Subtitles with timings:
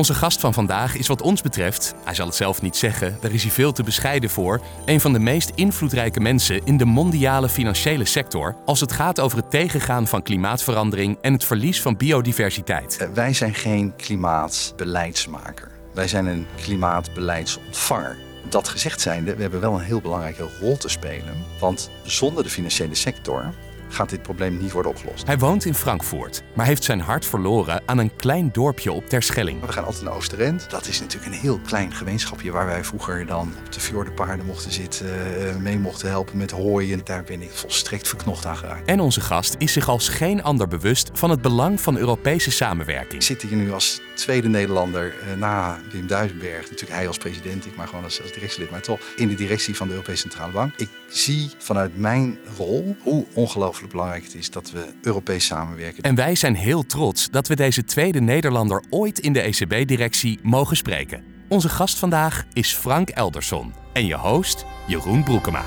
[0.00, 3.30] Onze gast van vandaag is wat ons betreft, hij zal het zelf niet zeggen, daar
[3.30, 7.48] is hij veel te bescheiden voor, een van de meest invloedrijke mensen in de mondiale
[7.48, 12.96] financiële sector als het gaat over het tegengaan van klimaatverandering en het verlies van biodiversiteit.
[12.96, 15.70] Eh, Wij zijn geen klimaatbeleidsmaker.
[15.94, 18.16] Wij zijn een klimaatbeleidsontvanger.
[18.48, 21.34] Dat gezegd zijnde, we hebben wel een heel belangrijke rol te spelen.
[21.58, 23.54] Want zonder de financiële sector
[23.90, 25.26] gaat dit probleem niet worden opgelost.
[25.26, 29.60] Hij woont in Frankfurt, maar heeft zijn hart verloren aan een klein dorpje op Terschelling.
[29.60, 30.70] We gaan altijd naar Oosterend.
[30.70, 34.72] Dat is natuurlijk een heel klein gemeenschapje waar wij vroeger dan op de fjordenpaarden mochten
[34.72, 35.06] zitten,
[35.48, 37.00] eh, mee mochten helpen met hooien.
[37.04, 38.88] Daar ben ik volstrekt verknocht aan geraakt.
[38.88, 43.12] En onze gast is zich als geen ander bewust van het belang van Europese samenwerking.
[43.12, 46.70] Ik zit hier nu als tweede Nederlander eh, na Wim Duisenberg.
[46.70, 49.76] Natuurlijk hij als president, ik maar gewoon als, als directielid, maar toch in de directie
[49.76, 50.72] van de Europese Centrale Bank.
[50.76, 56.02] Ik zie vanuit mijn rol hoe ongelooflijk belangrijk het is dat we Europees samenwerken.
[56.02, 60.76] En wij zijn heel trots dat we deze tweede Nederlander ooit in de ECB-directie mogen
[60.76, 61.24] spreken.
[61.48, 65.64] Onze gast vandaag is Frank Elderson en je host Jeroen Broekema.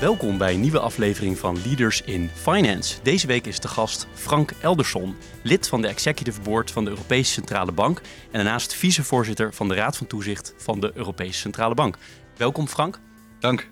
[0.00, 3.02] Welkom bij een nieuwe aflevering van Leaders in Finance.
[3.02, 7.32] Deze week is de gast Frank Elderson, lid van de Executive Board van de Europese
[7.32, 11.98] Centrale Bank en daarnaast vicevoorzitter van de Raad van Toezicht van de Europese Centrale Bank.
[12.36, 13.00] Welkom Frank.
[13.38, 13.68] Dank.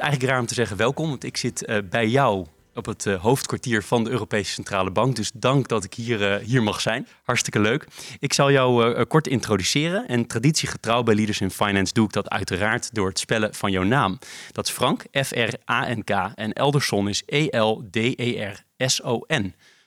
[0.00, 3.06] Is eigenlijk raar om te zeggen welkom, want ik zit uh, bij jou op het
[3.06, 5.16] uh, hoofdkwartier van de Europese Centrale Bank.
[5.16, 7.08] Dus dank dat ik hier, uh, hier mag zijn.
[7.22, 7.86] Hartstikke leuk.
[8.18, 10.08] Ik zal jou kort introduceren.
[10.08, 13.82] En traditiegetrouw bij Leaders in Finance doe ik dat uiteraard door het spellen van jouw
[13.82, 14.18] naam.
[14.52, 16.10] Dat is Frank, F-R-A-N-K.
[16.34, 17.64] En Elderson is E-L-D-E-R-S-O-N.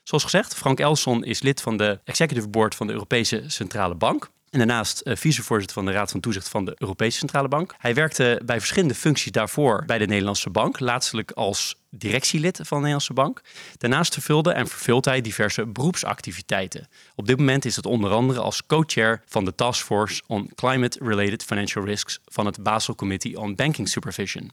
[0.03, 4.29] Zoals gezegd, Frank Elderson is lid van de Executive Board van de Europese Centrale Bank.
[4.53, 7.75] En daarnaast uh, vicevoorzitter van de Raad van Toezicht van de Europese Centrale Bank.
[7.78, 10.80] Hij werkte bij verschillende functies daarvoor bij de Nederlandse Bank.
[10.80, 13.41] Laatstelijk als directielid van de Nederlandse Bank.
[13.78, 16.88] Daarnaast vervulde en vervult hij diverse beroepsactiviteiten.
[17.16, 21.44] Op dit moment is het onder andere als co-chair van de Task Force on Climate-Related
[21.44, 24.52] Financial Risks van het Basel Committee on Banking Supervision.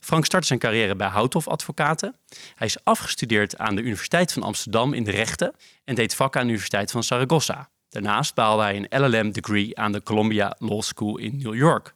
[0.00, 2.16] Frank startte zijn carrière bij Houthoff Advocaten.
[2.54, 5.54] Hij is afgestudeerd aan de Universiteit van Amsterdam in de rechten
[5.84, 7.68] en deed vak aan de Universiteit van Zaragoza.
[7.90, 11.94] Daarnaast behaalde hij een LLM-degree aan de Columbia Law School in New York.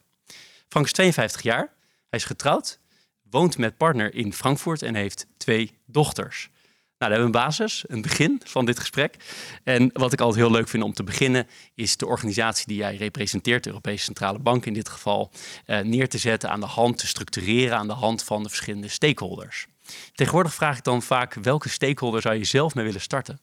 [0.67, 1.73] Frank is 52 jaar,
[2.09, 2.79] hij is getrouwd,
[3.29, 6.49] woont met partner in Frankfurt en heeft twee dochters.
[6.97, 9.15] Nou, daar hebben we een basis, een begin van dit gesprek.
[9.63, 12.95] En wat ik altijd heel leuk vind om te beginnen, is de organisatie die jij
[12.95, 15.31] representeert, de Europese Centrale Bank in dit geval,
[15.65, 18.87] eh, neer te zetten aan de hand, te structureren aan de hand van de verschillende
[18.87, 19.67] stakeholders.
[20.13, 23.39] Tegenwoordig vraag ik dan vaak welke stakeholder zou je zelf mee willen starten?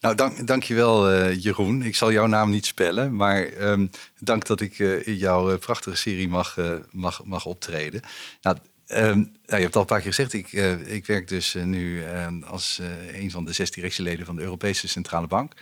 [0.00, 1.82] Nou, dank, dankjewel uh, Jeroen.
[1.82, 5.58] Ik zal jouw naam niet spellen, maar um, dank dat ik uh, in jouw uh,
[5.58, 6.56] prachtige serie mag,
[6.90, 8.00] mag, mag optreden.
[8.40, 8.56] Nou,
[8.88, 10.52] nou, je hebt al een paar keer gezegd, ik,
[10.86, 12.04] ik werk dus nu
[12.44, 12.80] als
[13.12, 15.52] een van de zes directieleden van de Europese Centrale Bank.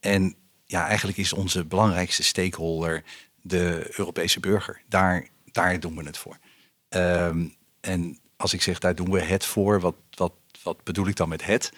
[0.00, 0.36] En
[0.66, 3.02] ja, eigenlijk is onze belangrijkste stakeholder
[3.40, 4.82] de Europese burger.
[4.88, 6.38] Daar, daar doen we het voor.
[7.80, 10.32] en als ik zeg, daar doen we het voor, wat, wat,
[10.62, 11.72] wat bedoel ik dan met het?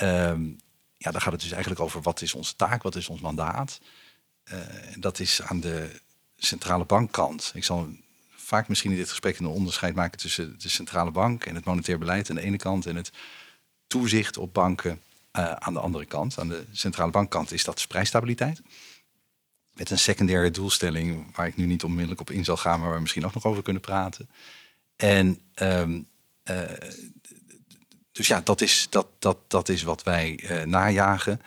[0.00, 0.60] Um,
[0.96, 3.80] ja, dan gaat het dus eigenlijk over wat is onze taak, wat is ons mandaat.
[4.52, 4.58] Uh,
[4.98, 6.00] dat is aan de
[6.36, 7.50] centrale bankkant.
[7.54, 7.88] Ik zal
[8.30, 11.98] vaak misschien in dit gesprek een onderscheid maken tussen de centrale bank en het monetair
[11.98, 13.12] beleid aan de ene kant en het
[13.86, 15.00] toezicht op banken
[15.32, 16.38] uh, aan de andere kant.
[16.38, 18.62] Aan de centrale bankkant is dat prijsstabiliteit.
[19.72, 22.96] Met een secundaire doelstelling waar ik nu niet onmiddellijk op in zal gaan, maar waar
[22.96, 24.28] we misschien ook nog over kunnen praten.
[24.96, 26.08] En um,
[26.50, 26.62] uh,
[28.12, 31.40] dus ja, dat is, dat, dat, dat is wat wij uh, najagen.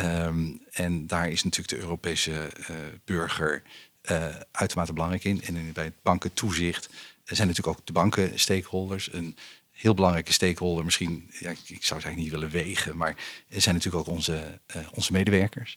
[0.00, 3.62] Um, en daar is natuurlijk de Europese uh, burger
[4.10, 5.42] uh, uitermate belangrijk in.
[5.42, 6.88] En bij het bankentoezicht
[7.24, 9.12] zijn natuurlijk ook de banken stakeholders.
[9.12, 9.36] Een
[9.70, 13.16] heel belangrijke stakeholder, misschien, ja, ik zou het eigenlijk niet willen wegen, maar
[13.48, 14.60] zijn natuurlijk ook onze,
[14.94, 15.76] onze medewerkers.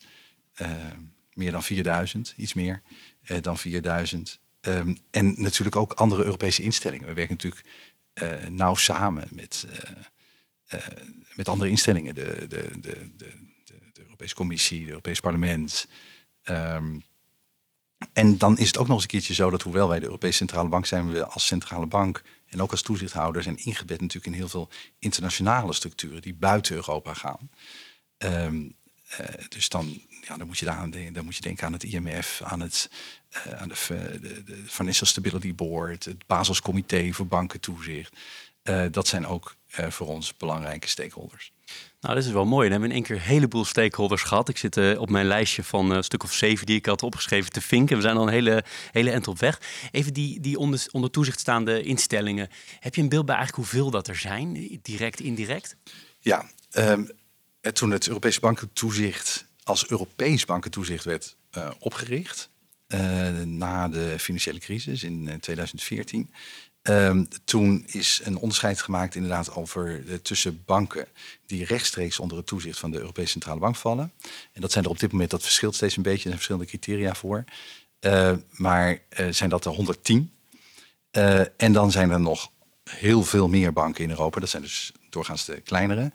[1.34, 2.82] meer dan 4000, iets meer
[3.42, 4.40] dan 4000.
[4.62, 7.08] Um, en natuurlijk ook andere Europese instellingen.
[7.08, 7.66] We werken natuurlijk
[8.50, 9.66] nauw samen met
[11.36, 13.32] met andere instellingen, de, de, de, de,
[14.02, 15.88] Europese Commissie, het Europees Parlement.
[16.44, 17.04] Um,
[18.14, 20.38] en dan is het ook nog eens een keertje zo dat hoewel wij de Europese
[20.38, 24.40] Centrale Bank zijn, we als centrale bank en ook als toezichthouder zijn ingebed natuurlijk in
[24.40, 24.70] heel veel
[25.00, 27.50] internationale structuren die buiten Europa gaan.
[28.18, 28.76] Um,
[29.50, 32.42] dus dan, ja, dan, moet je daar denken, dan moet je denken aan het IMF,
[32.44, 32.90] aan, het,
[33.58, 38.18] aan de, de, Financial Stability Board, het Basels Comité voor Bankentoezicht.
[38.92, 39.56] Dat zijn ook
[39.90, 41.52] voor ons belangrijke stakeholders.
[42.02, 42.66] Nou, dit is wel mooi.
[42.66, 44.50] We hebben in één keer een heleboel stakeholders gehad.
[44.50, 47.52] Ik zit uh, op mijn lijstje van een stuk of zeven die ik had opgeschreven
[47.52, 47.96] te vinken.
[47.96, 49.62] We zijn al een hele, hele end op weg.
[49.92, 52.50] Even die, die onder, onder toezicht staande instellingen.
[52.80, 55.76] Heb je een beeld bij eigenlijk hoeveel dat er zijn, direct, indirect?
[56.20, 57.10] Ja, um,
[57.74, 62.50] toen het Europese bankentoezicht als Europees bankentoezicht werd uh, opgericht...
[62.88, 66.34] Uh, na de financiële crisis in 2014...
[66.84, 71.08] Um, toen is een onderscheid gemaakt inderdaad over de, tussen banken
[71.46, 74.12] die rechtstreeks onder het toezicht van de Europese Centrale Bank vallen.
[74.54, 76.68] En dat zijn er op dit moment, dat verschilt steeds een beetje, er zijn verschillende
[76.68, 77.44] criteria voor.
[78.00, 80.32] Uh, maar uh, zijn dat er 110.
[81.12, 82.52] Uh, en dan zijn er nog
[82.84, 86.12] heel veel meer banken in Europa, dat zijn dus doorgaans de kleinere,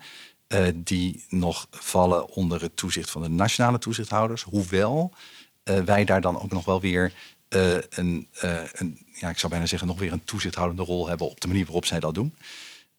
[0.75, 4.43] die nog vallen onder het toezicht van de nationale toezichthouders.
[4.43, 5.15] Hoewel
[5.63, 7.13] wij daar dan ook nog wel weer
[7.49, 8.29] een,
[8.73, 11.65] een ja, ik zou bijna zeggen, nog weer een toezichthoudende rol hebben op de manier
[11.65, 12.35] waarop zij dat doen.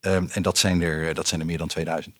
[0.00, 2.16] Um, en dat zijn, er, dat zijn er meer dan 2000.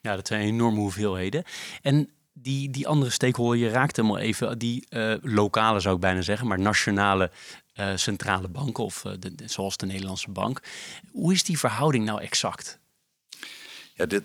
[0.00, 1.44] Ja, dat zijn enorme hoeveelheden.
[1.82, 6.00] En die, die andere stakeholder, je raakt hem al even, die uh, lokale zou ik
[6.00, 7.30] bijna zeggen, maar nationale
[7.74, 10.62] uh, centrale banken, of uh, de, zoals de Nederlandse bank.
[11.10, 12.78] Hoe is die verhouding nou exact?
[13.94, 14.22] Ja, dit,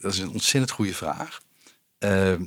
[0.00, 1.40] dat is een ontzettend goede vraag.
[1.98, 2.46] Ehm,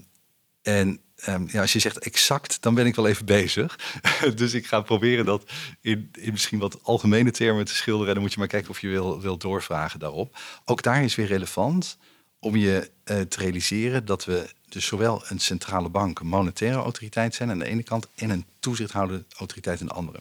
[0.62, 3.79] en Um, ja, als je zegt exact, dan ben ik wel even bezig.
[4.35, 5.44] dus ik ga proberen dat
[5.81, 8.07] in, in, misschien wat algemene termen te schilderen.
[8.07, 10.38] En dan moet je maar kijken of je wil, wil doorvragen daarop.
[10.65, 11.97] Ook daar is weer relevant
[12.39, 17.35] om je uh, te realiseren dat we dus zowel een centrale bank, een monetaire autoriteit
[17.35, 20.19] zijn aan de ene kant en een toezichthoudende autoriteit aan de andere.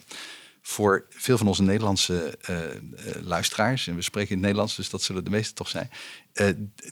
[0.63, 2.57] Voor veel van onze Nederlandse uh,
[3.23, 5.91] luisteraars, en we spreken in het Nederlands, dus dat zullen de meeste toch zijn,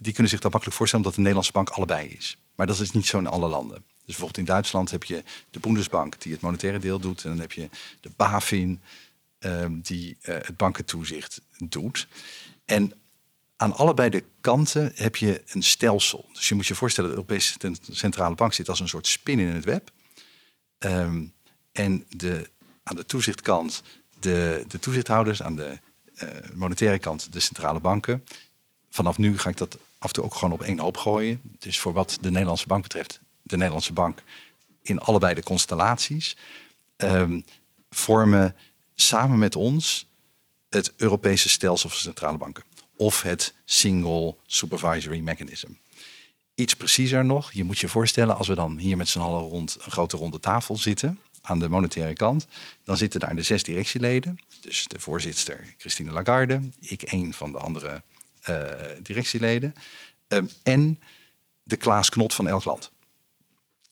[0.00, 2.36] die kunnen zich dat makkelijk voorstellen omdat de Nederlandse bank allebei is.
[2.54, 3.84] Maar dat is niet zo in alle landen.
[4.08, 7.24] Dus bijvoorbeeld in Duitsland heb je de Bundesbank die het monetaire deel doet.
[7.24, 7.68] En dan heb je
[8.00, 8.80] de BaFin
[9.38, 12.08] um, die uh, het bankentoezicht doet.
[12.64, 12.92] En
[13.56, 16.28] aan allebei de kanten heb je een stelsel.
[16.32, 17.58] Dus je moet je voorstellen, de Europese
[17.90, 19.90] Centrale Bank zit als een soort spin in het web.
[20.78, 21.32] Um,
[21.72, 22.50] en de,
[22.82, 23.82] aan de toezichtkant
[24.20, 25.78] de, de toezichthouders, aan de
[26.22, 28.24] uh, monetaire kant de centrale banken.
[28.90, 31.40] Vanaf nu ga ik dat af en toe ook gewoon op één hoop gooien.
[31.58, 34.22] Dus voor wat de Nederlandse bank betreft, de Nederlandse bank
[34.82, 36.36] in allebei de constellaties,
[36.96, 37.44] um,
[37.90, 38.56] vormen
[38.94, 40.06] samen met ons
[40.68, 42.64] het Europese stelsel van centrale banken.
[42.96, 45.70] Of het Single Supervisory Mechanism.
[46.54, 49.76] Iets preciezer nog, je moet je voorstellen, als we dan hier met z'n allen rond
[49.80, 52.46] een grote ronde tafel zitten, aan de monetaire kant,
[52.84, 54.38] dan zitten daar de zes directieleden.
[54.60, 58.02] Dus de voorzitter Christine Lagarde, ik een van de andere
[58.48, 58.70] uh,
[59.02, 59.74] directieleden.
[60.28, 61.00] Um, en
[61.62, 62.90] de Klaas Knot van elk land.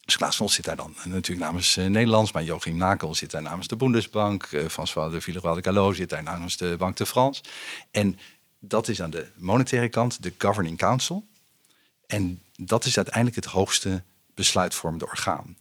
[0.06, 3.68] Dus Knot zit daar dan natuurlijk namens uh, Nederlands, maar Joachim Nakel zit daar namens
[3.68, 7.42] de Bundesbank, uh, François de Villeroy de Gallo zit daar namens de Banque de France.
[7.90, 8.18] En
[8.58, 11.26] dat is aan de monetaire kant de Governing Council.
[12.06, 14.02] En dat is uiteindelijk het hoogste
[14.34, 15.56] besluitvormende orgaan.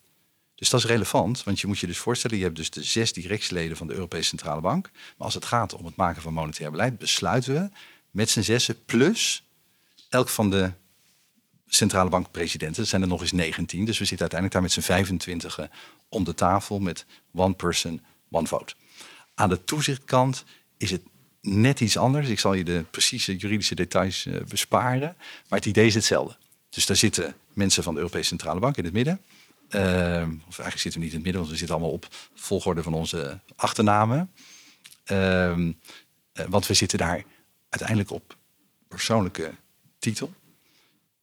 [0.56, 3.14] Dus dat is relevant, want je moet je dus voorstellen, je hebt dus de zes
[3.14, 4.90] directieleden van de Europese Centrale Bank.
[4.94, 7.70] Maar als het gaat om het maken van monetair beleid, besluiten we
[8.12, 9.44] met z'n zessen plus
[10.10, 10.72] elk van de
[11.68, 12.88] centrale bankpresidenten.
[12.88, 13.86] Zijn er nog eens 19.
[13.86, 15.70] Dus we zitten uiteindelijk daar met z'n 25
[16.10, 18.74] om de tafel met one person, one vote.
[19.36, 20.44] Aan de toezichtkant
[20.78, 21.02] is het
[21.42, 22.30] net iets anders.
[22.30, 25.16] Ik zal je de precieze juridische details uh, besparen.
[25.48, 26.38] Maar het idee is hetzelfde.
[26.70, 29.22] Dus daar zitten mensen van de Europese Centrale Bank in het midden.
[29.70, 29.82] Uh,
[30.48, 32.94] of eigenlijk zitten we niet in het midden, want we zitten allemaal op volgorde van
[32.94, 34.32] onze achternamen.
[35.12, 35.70] Uh,
[36.48, 37.24] want we zitten daar
[37.70, 38.38] uiteindelijk op
[38.88, 39.52] persoonlijke
[40.00, 40.34] titel.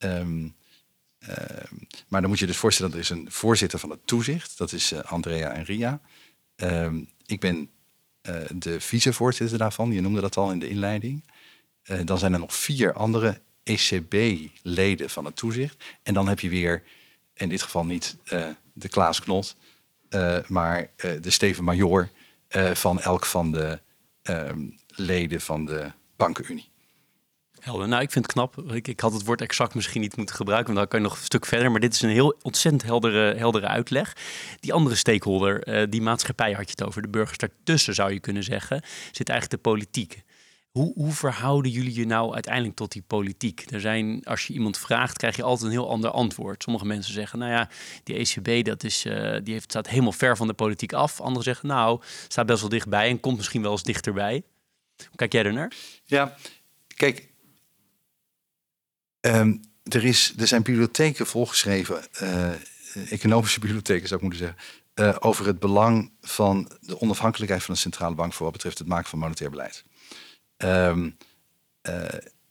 [0.05, 0.55] Um,
[1.29, 1.37] uh,
[2.09, 4.59] maar dan moet je dus voorstellen, dat er is een voorzitter van het toezicht.
[4.59, 6.01] Dat is uh, Andrea en Ria.
[6.57, 7.71] Um, ik ben
[8.29, 9.93] uh, de vicevoorzitter daarvan.
[9.93, 11.25] Je noemde dat al in de inleiding.
[12.05, 15.85] dan zijn er nog vier andere ECB-leden van het toezicht.
[16.03, 16.83] En dan heb je weer,
[17.35, 18.17] in dit geval niet
[18.73, 19.57] de Klaas Knot...
[20.47, 22.11] maar de Steven Major
[22.73, 23.81] van elk van de
[24.89, 26.72] leden van de bankenunie.
[27.63, 27.89] Helder.
[27.89, 28.73] Nou, ik vind het knap.
[28.73, 31.19] Ik, ik, had het woord exact misschien niet moeten gebruiken, want dan kan je nog
[31.19, 31.71] een stuk verder.
[31.71, 34.17] Maar dit is een heel ontzettend heldere, heldere uitleg.
[34.61, 38.21] Die andere stakeholder, uh, die maatschappij had je het over, de burgers daartussen zou je
[38.21, 40.23] kunnen zeggen, zit eigenlijk de politiek.
[40.71, 43.65] Hoe, hoe, verhouden jullie je nou uiteindelijk tot die politiek?
[43.71, 46.63] Er zijn, als je iemand vraagt, krijg je altijd een heel ander antwoord.
[46.63, 47.69] Sommige mensen zeggen, nou ja,
[48.05, 51.21] die ECB dat is, uh, die heeft, staat helemaal ver van de politiek af.
[51.21, 54.43] Anderen zeggen, nou, staat best wel dichtbij en komt misschien wel eens dichterbij.
[54.97, 55.73] Hoe kijk jij er naar?
[56.05, 56.37] Ja,
[56.95, 57.32] kijk,
[59.27, 62.03] um, er, is, er zijn bibliotheken volgeschreven,
[63.09, 67.81] economische bibliotheken zou ik moeten zeggen, uh, over het belang van de onafhankelijkheid van de
[67.81, 69.85] centrale bank voor wat betreft het maken van monetair beleid.
[70.57, 71.17] Um,
[71.89, 72.05] uh,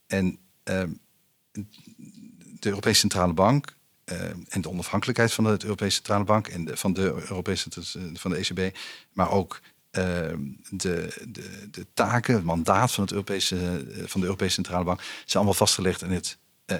[0.07, 0.99] en um,
[2.59, 3.75] de Europese Centrale Bank
[4.05, 7.69] uh, en de onafhankelijkheid van de Europese Centrale Bank en van de Europese
[8.13, 8.77] van de ECB,
[9.13, 9.61] maar ook
[9.91, 14.99] ehm, de, de, de taken, het mandaat van, het Europese, van de Europese Centrale Bank
[15.01, 16.37] zijn allemaal vastgelegd in het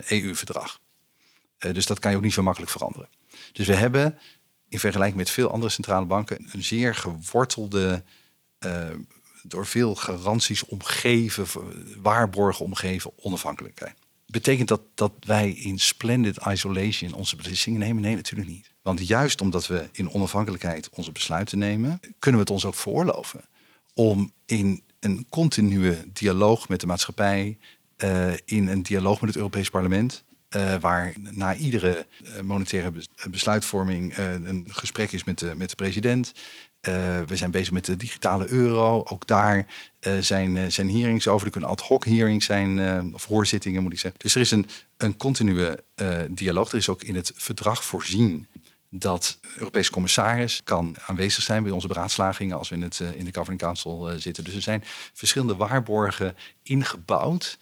[0.08, 0.80] EU-verdrag.
[1.58, 3.10] E dus dat kan je ook niet zo makkelijk veranderen.
[3.52, 4.20] Dus we hebben
[4.70, 8.04] in vergelijking met veel andere centrale banken een zeer gewortelde,
[8.60, 8.88] uh,
[9.44, 11.46] door veel garanties omgeven,
[12.02, 13.96] waarborgen omgeven onafhankelijkheid.
[14.26, 18.02] Betekent dat dat wij in splendid isolation onze beslissingen nemen?
[18.02, 18.72] Nee, natuurlijk niet.
[18.82, 23.42] Want juist omdat we in onafhankelijkheid onze besluiten nemen, kunnen we het ons ook veroorloven
[23.94, 27.58] om in een continue dialoog met de maatschappij,
[28.46, 30.24] in een dialoog met het Europees Parlement,
[30.56, 32.92] uh, waar na iedere uh, monetaire
[33.30, 36.32] besluitvorming een gesprek is met de, met de president.
[37.28, 39.04] we zijn bezig met de digitale euro.
[39.04, 39.66] Ook daar
[40.20, 41.46] zijn, zijn hearings over.
[41.46, 44.20] Er kunnen ad hoc hearings zijn, of hoorzittingen moet ik zeggen.
[44.20, 44.68] Dus er is een,
[44.98, 45.76] een continue
[46.30, 46.72] dialoog.
[46.72, 48.48] Er is ook in het verdrag voorzien
[48.90, 53.26] dat de Europese commissaris kan aanwezig zijn bij onze beraadslagingen als we in, het, in
[53.26, 54.44] de Governing Council zitten.
[54.44, 57.58] Dus er zijn verschillende waarborgen ingebouwd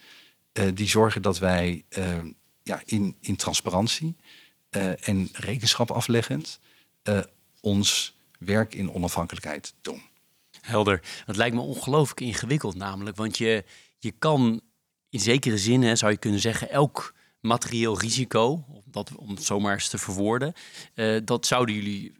[0.74, 1.84] die zorgen dat wij
[2.62, 4.16] ja, in, in transparantie
[4.70, 6.60] uh, en rekenschap afleggend
[7.60, 10.02] ons werk in onafhankelijkheid doen.
[10.60, 11.02] Helder.
[11.26, 13.64] Dat lijkt me ongelooflijk ingewikkeld namelijk, want je,
[13.98, 14.60] je kan
[15.08, 19.44] in zekere zin, hè, zou je kunnen zeggen, elk materieel risico, om, dat, om het
[19.44, 20.54] zomaar eens te verwoorden,
[21.24, 22.12] dat zouden jullie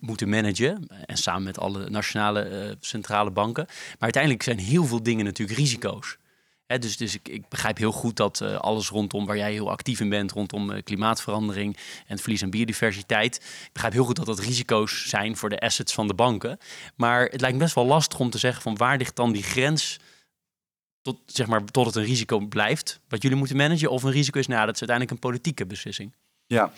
[0.00, 0.86] moeten managen.
[1.06, 3.64] En samen met alle nationale centrale banken.
[3.66, 6.16] Maar uiteindelijk zijn heel veel dingen natuurlijk risico's
[6.76, 10.00] dus dus ik, ik, begrijp heel goed dat uh, alles rondom waar jij heel actief
[10.00, 13.36] in bent, rondom uh, klimaatverandering en verlies aan biodiversiteit.
[13.36, 16.58] Ik begrijp heel goed dat dat risico's zijn voor de assets van de banken.
[16.96, 19.98] Maar het lijkt best wel lastig om te zeggen van waar ligt dan die grens
[21.02, 24.38] tot, zeg maar, tot het een risico blijft, wat jullie moeten managen, of een risico
[24.38, 26.12] is, nou, dat is uiteindelijk een politieke beslissing.
[26.46, 26.72] Ja,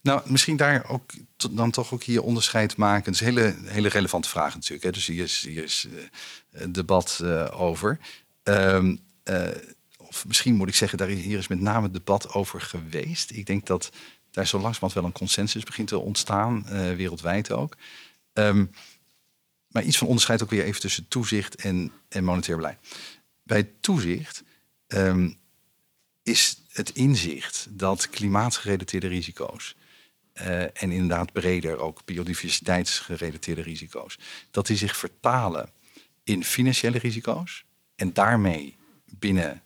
[0.00, 1.10] nou, misschien daar ook
[1.50, 3.12] dan toch ook hier onderscheid maken.
[3.12, 4.82] Het is een hele, hele relevante vraag natuurlijk.
[4.82, 4.90] Hè.
[4.90, 5.86] Dus hier is, hier is
[6.52, 7.98] uh, debat uh, over.
[8.48, 9.48] Um, uh,
[9.96, 13.30] of misschien moet ik zeggen, daar hier is met name debat over geweest.
[13.30, 13.90] Ik denk dat
[14.30, 17.76] daar zo langzamerhand wel een consensus begint te ontstaan, uh, wereldwijd ook.
[18.32, 18.70] Um,
[19.68, 22.78] maar iets van onderscheid ook weer even tussen toezicht en, en monetair beleid.
[23.42, 24.42] Bij toezicht
[24.86, 25.38] um,
[26.22, 29.76] is het inzicht dat klimaatgerelateerde risico's
[30.34, 34.18] uh, en inderdaad breder ook biodiversiteitsgerelateerde risico's,
[34.50, 35.70] dat die zich vertalen
[36.24, 37.64] in financiële risico's
[37.98, 39.62] en daarmee binnen,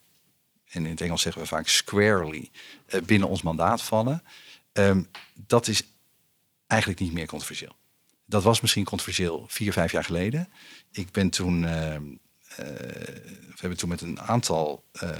[0.68, 2.50] en in het Engels zeggen we vaak squarely,
[2.88, 4.22] uh, binnen ons mandaat vallen,
[4.72, 5.82] um, dat is
[6.66, 7.76] eigenlijk niet meer controversieel.
[8.26, 10.48] Dat was misschien controversieel vier, vijf jaar geleden.
[10.92, 11.96] Ik ben toen, uh,
[12.56, 15.10] we hebben toen met een aantal, uh,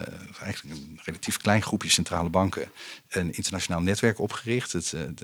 [0.41, 2.71] eigenlijk een relatief klein groepje centrale banken,
[3.09, 5.21] een internationaal netwerk opgericht, het, het,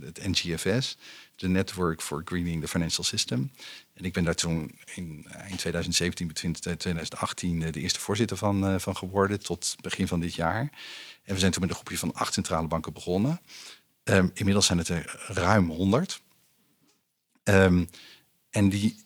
[0.00, 0.96] het NGFS,
[1.36, 3.50] de Network for Greening the Financial System.
[3.94, 8.96] En ik ben daar toen in, in 2017, begin 2018, de eerste voorzitter van, van
[8.96, 10.70] geworden tot begin van dit jaar.
[11.24, 13.40] En we zijn toen met een groepje van acht centrale banken begonnen.
[14.04, 16.22] Um, inmiddels zijn het er ruim 100.
[17.44, 17.84] Um, ehm,
[18.50, 19.04] en, die,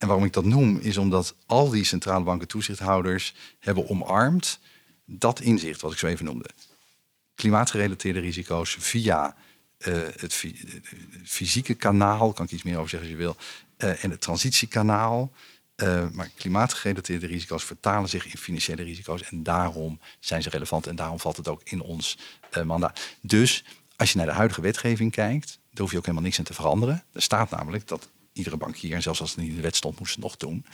[0.00, 4.58] en waarom ik dat noem, is omdat al die centrale banken toezichthouders hebben omarmd
[5.04, 6.50] dat inzicht wat ik zo even noemde.
[7.34, 9.36] Klimaatgerelateerde risico's via
[9.78, 10.44] uh, het
[11.24, 13.36] fysieke kanaal, kan ik iets meer over zeggen als je wil,
[13.78, 15.32] uh, en het transitiekanaal.
[15.76, 20.96] Uh, maar klimaatgerelateerde risico's vertalen zich in financiële risico's en daarom zijn ze relevant en
[20.96, 22.18] daarom valt het ook in ons
[22.64, 23.00] mandaat.
[23.20, 23.64] Dus
[23.96, 26.54] als je naar de huidige wetgeving kijkt, daar hoef je ook helemaal niks aan te
[26.54, 27.04] veranderen.
[27.12, 28.08] Er staat namelijk dat
[28.40, 30.66] iedere bankier, en zelfs als het niet in de wet stond, moest het nog doen.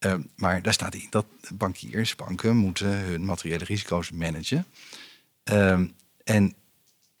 [0.00, 4.66] Uh, maar daar staat in dat bankiers, banken moeten hun materiële risico's managen.
[5.44, 5.80] Uh,
[6.24, 6.54] en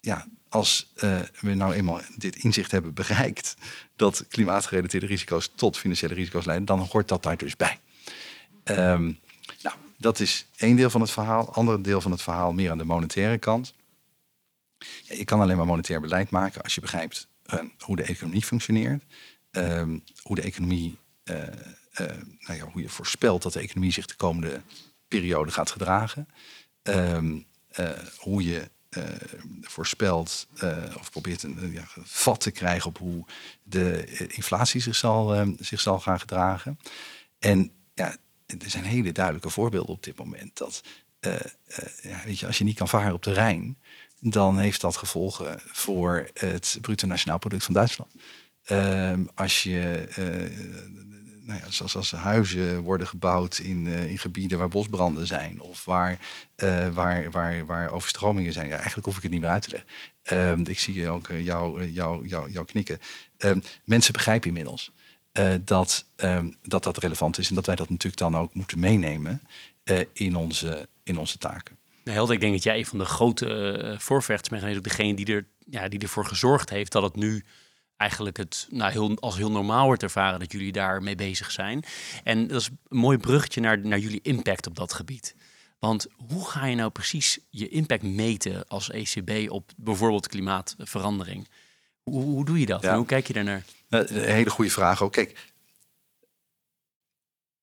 [0.00, 3.54] ja, als uh, we nou eenmaal dit inzicht hebben bereikt
[3.96, 7.78] dat klimaatgerelateerde risico's tot financiële risico's leiden, dan hoort dat daar dus bij.
[8.64, 9.18] Um,
[9.62, 11.54] nou, dat is één deel van het verhaal.
[11.54, 13.74] Ander deel van het verhaal meer aan de monetaire kant.
[15.02, 18.44] Ja, je kan alleen maar monetair beleid maken als je begrijpt uh, hoe de economie
[18.44, 19.02] functioneert,
[19.56, 21.36] um, hoe de economie, uh,
[22.38, 24.62] nou ja, hoe je voorspelt dat de economie zich de komende
[25.08, 26.28] periode gaat gedragen,
[26.82, 27.46] um,
[28.16, 28.70] hoe je
[29.60, 30.46] voorspelt
[30.98, 33.24] of probeert een ja, vat te krijgen op hoe
[33.62, 36.78] de inflatie zich zal, uh, zich zal gaan gedragen.
[37.38, 40.82] En ja, er zijn hele duidelijke voorbeelden op dit moment dat
[42.02, 43.78] ja, weet je, als je niet kan varen op de Rijn,
[44.20, 48.12] dan heeft dat gevolgen voor het bruto nationaal product van Duitsland.
[48.64, 50.08] Ehm, als je,
[51.40, 56.18] nou ja, zoals als huizen worden gebouwd in, in gebieden waar bosbranden zijn of waar,
[56.92, 58.68] waar, waar, waar overstromingen zijn.
[58.68, 59.90] Ja, eigenlijk hoef ik het niet meer uit te leggen.
[60.22, 62.98] Ehm, ik zie ook jou, jou, jou, jou knikken.
[63.36, 64.92] Ehm, mensen begrijpen inmiddels
[65.64, 66.06] dat,
[66.62, 69.42] dat dat relevant is en dat wij dat natuurlijk dan ook moeten meenemen
[70.12, 71.76] in, onze, in onze taken.
[72.04, 74.84] Nou, Helder, ik denk dat jij een van de grote voorvechters bent geweest.
[74.84, 77.44] Degene die, er, ja, die ervoor gezorgd heeft dat het nu
[78.04, 81.84] eigenlijk het nou, heel, als heel normaal wordt ervaren dat jullie daarmee bezig zijn.
[82.24, 85.34] En dat is een mooi bruggetje naar, naar jullie impact op dat gebied.
[85.78, 91.48] Want hoe ga je nou precies je impact meten als ECB op bijvoorbeeld klimaatverandering?
[92.02, 92.84] Hoe, hoe doe je dat?
[92.84, 93.64] hoe kijk je daarnaar?
[93.88, 95.12] Een hele goede vraag ook.
[95.12, 95.52] Kijk,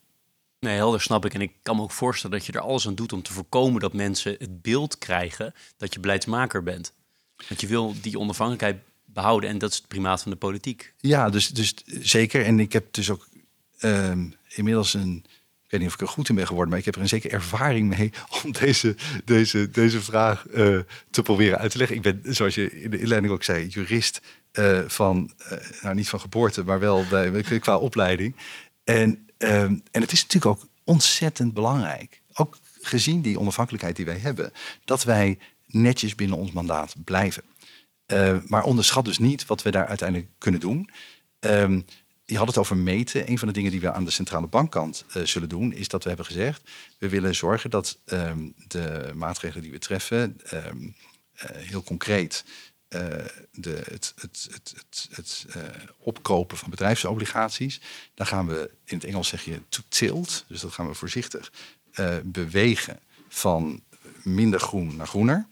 [0.58, 1.34] Nee, helder snap ik.
[1.34, 3.80] En ik kan me ook voorstellen dat je er alles aan doet om te voorkomen
[3.80, 6.92] dat mensen het beeld krijgen dat je beleidsmaker bent.
[7.48, 10.94] Want je wil die onafhankelijkheid behouden en dat is het primaat van de politiek.
[10.98, 12.44] Ja, dus, dus zeker.
[12.44, 13.28] En ik heb dus ook
[13.84, 15.24] um, inmiddels een.
[15.64, 17.08] Ik weet niet of ik er goed in ben geworden, maar ik heb er een
[17.08, 18.12] zekere ervaring mee
[18.44, 20.78] om deze, deze, deze vraag uh,
[21.10, 21.96] te proberen uit te leggen.
[21.96, 24.20] Ik ben, zoals je in de inleiding ook zei, jurist
[24.52, 27.04] uh, van, uh, nou niet van geboorte, maar wel
[27.60, 28.36] qua opleiding.
[28.84, 34.18] En Um, en het is natuurlijk ook ontzettend belangrijk, ook gezien die onafhankelijkheid die wij
[34.18, 34.52] hebben,
[34.84, 37.42] dat wij netjes binnen ons mandaat blijven.
[38.46, 40.90] Maar onderschat dus niet wat we daar uiteindelijk kunnen doen.
[41.40, 41.84] Um,
[42.30, 43.30] je had het over meten.
[43.30, 46.02] Een van de dingen die we aan de centrale bankkant uh, zullen doen, is dat
[46.02, 50.58] we hebben gezegd: we willen zorgen dat um, de maatregelen die we treffen uh,
[51.42, 52.44] heel concreet
[52.88, 53.00] uh,
[53.52, 55.46] de, het, het, het, het,
[55.98, 57.80] opkopen van bedrijfsobligaties.
[58.14, 61.52] Dan gaan we, in het Engels zeg je to tilt, dus dat gaan we voorzichtig
[62.22, 63.82] bewegen van
[64.22, 65.48] minder groen naar groener.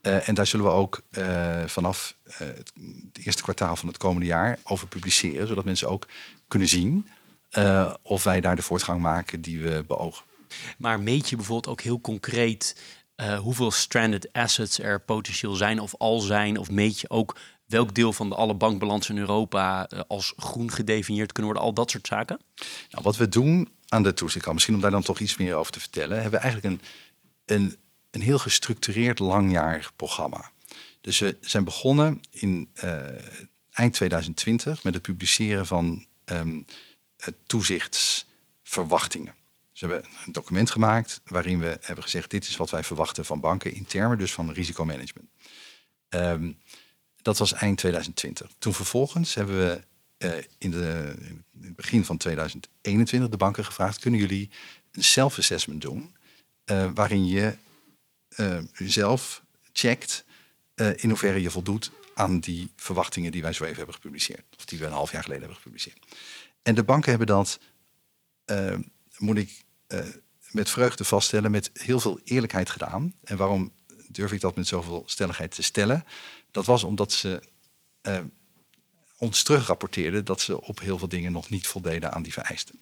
[0.00, 1.02] En daar zullen we ook
[1.66, 2.72] vanaf het
[3.24, 6.06] eerste kwartaal van het komende jaar over publiceren, zodat mensen ook
[6.48, 7.08] kunnen zien
[8.02, 10.24] of wij daar de voortgang maken die we beogen.
[10.78, 12.76] Maar meet je bijvoorbeeld ook heel concreet
[13.40, 16.58] hoeveel stranded assets er potentieel zijn of al zijn?
[16.58, 17.36] Of meet je ook
[17.66, 21.68] welk deel van de alle bankbalansen in Europa als groen gedefinieerd kunnen worden?
[21.68, 22.40] Al dat soort zaken?
[22.90, 25.72] Nou, wat we doen aan de toezicht, misschien om daar dan toch iets meer over
[25.72, 26.80] te vertellen, hebben we eigenlijk een,
[27.56, 27.76] een,
[28.10, 30.50] een heel gestructureerd langjarig programma.
[31.00, 33.04] Dus we zijn begonnen in uh,
[33.70, 36.64] eind 2020 met het publiceren van um,
[37.46, 39.34] toezichtsverwachtingen.
[39.72, 43.40] Ze hebben een document gemaakt waarin we hebben gezegd: dit is wat wij verwachten van
[43.40, 45.28] banken in termen dus van risicomanagement.
[46.08, 46.58] Um,
[47.22, 48.50] dat was eind 2020.
[48.58, 49.82] Toen vervolgens hebben we
[50.18, 54.50] uh, in, de, in, het begin van 2021 de banken gevraagd: kunnen jullie
[54.92, 56.16] een self-assessment doen
[56.66, 57.56] uh, waarin je
[58.72, 60.24] zelf checkt
[60.74, 64.78] in hoeverre je voldoet aan die verwachtingen die wij zo even hebben gepubliceerd, of die
[64.78, 66.06] we een half jaar geleden hebben gepubliceerd.
[66.62, 67.58] En de banken hebben dat,
[69.18, 69.64] moet ik
[70.50, 73.14] met vreugde vaststellen, met heel veel eerlijkheid gedaan.
[73.24, 73.72] En waarom
[74.08, 76.04] durf ik dat met zoveel stelligheid te stellen?
[76.50, 77.42] Dat was omdat ze
[78.02, 78.18] uh,
[79.16, 82.80] ons terugrapporteerden dat ze op heel veel dingen nog niet voldeden aan die vereisten.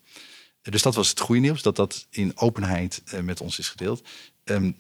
[0.63, 4.09] Dus dat was het goede nieuws, dat dat in openheid met ons is gedeeld.
[4.45, 4.75] Het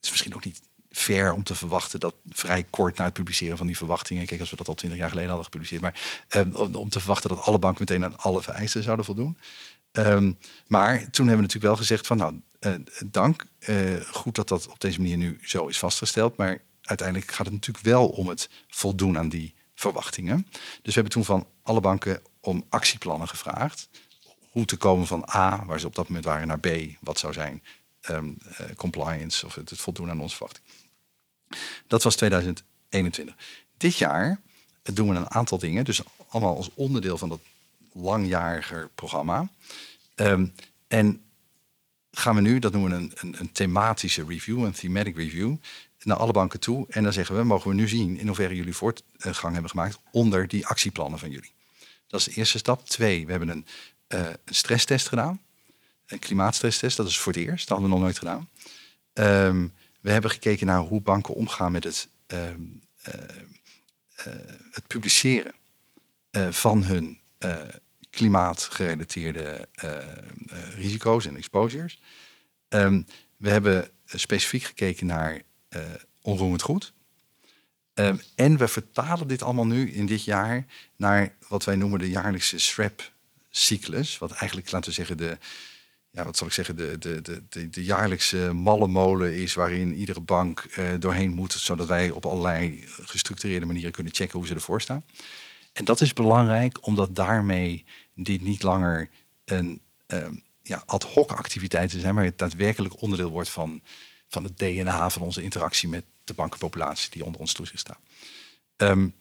[0.00, 0.60] is misschien ook niet
[0.90, 4.50] fair om te verwachten dat vrij kort na het publiceren van die verwachtingen, kijk als
[4.50, 7.58] we dat al twintig jaar geleden hadden gepubliceerd, maar um, om te verwachten dat alle
[7.58, 9.38] banken meteen aan alle vereisten zouden voldoen.
[9.92, 12.74] Um, maar toen hebben we natuurlijk wel gezegd van nou, uh,
[13.06, 17.46] dank, uh, goed dat dat op deze manier nu zo is vastgesteld, maar uiteindelijk gaat
[17.46, 20.46] het natuurlijk wel om het voldoen aan die verwachtingen.
[20.52, 23.88] Dus we hebben toen van alle banken om actieplannen gevraagd.
[24.50, 26.68] Hoe te komen van A, waar ze op dat moment waren, naar B,
[27.00, 27.62] wat zou zijn
[28.08, 30.66] um, uh, compliance of het, voldoen aan onze verwachting.
[31.86, 33.34] Dat was 2021.
[33.76, 34.40] Dit jaar
[34.82, 37.40] doen we een aantal dingen, dus allemaal als onderdeel van dat
[37.92, 39.48] langjariger programma.
[40.14, 40.54] Um,
[40.88, 41.22] en
[42.10, 45.56] gaan we nu, dat noemen we een, een, thematische review, een thematic review,
[46.02, 46.86] naar alle banken toe.
[46.88, 50.48] En dan zeggen we, mogen we nu zien in hoeverre jullie voortgang hebben gemaakt onder
[50.48, 51.52] die actieplannen van jullie.
[52.06, 52.88] Dat is de eerste stap.
[52.88, 53.66] Twee, we hebben een,
[54.08, 55.40] uh, een stresstest gedaan.
[56.18, 57.68] Klimaatstresstest, dat is voor het eerst.
[57.68, 58.48] Dat hadden we nog nooit gedaan.
[59.12, 63.14] Um, we hebben gekeken naar hoe banken omgaan met het, um, uh,
[64.26, 64.34] uh,
[64.70, 65.52] het publiceren
[66.50, 67.18] van hun
[68.10, 69.68] klimaatgerelateerde
[70.74, 72.00] risico's en exposures.
[72.68, 75.42] Um, we hebben specifiek gekeken naar
[76.22, 76.92] onroerend goed.
[78.34, 82.58] En we vertalen dit allemaal nu in dit jaar naar wat wij noemen de jaarlijkse
[82.58, 84.18] SRAP-cyclus.
[84.18, 85.38] Wat eigenlijk, laten we zeggen, de,
[86.10, 90.20] ja, wat zal ik zeggen, de, de, de, de, jaarlijkse malle molen is waarin iedere
[90.20, 94.80] bank uh, doorheen moet, zodat wij op allerlei gestructureerde manieren kunnen checken hoe ze ervoor
[94.80, 95.04] staan.
[95.72, 99.10] En dat is belangrijk, omdat daarmee dit niet langer
[99.44, 103.82] een um, ja, ad hoc activiteiten zijn, maar het daadwerkelijk onderdeel wordt van,
[104.28, 108.00] van het DNA van onze interactie met de bankenpopulatie die onder ons toezicht staat.
[108.76, 109.14] Um,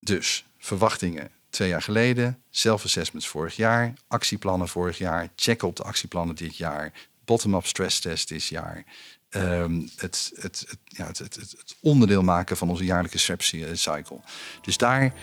[0.00, 6.36] dus verwachtingen twee jaar geleden, self-assessments vorig jaar, actieplannen vorig jaar, checken op de actieplannen
[6.36, 6.92] dit jaar,
[7.24, 8.84] bottom-up stress test dit jaar.
[9.30, 14.20] Um, het, het, het, ja, het, het, het, onderdeel maken van onze jaarlijke SREP cycle.
[14.62, 15.14] Dus daar,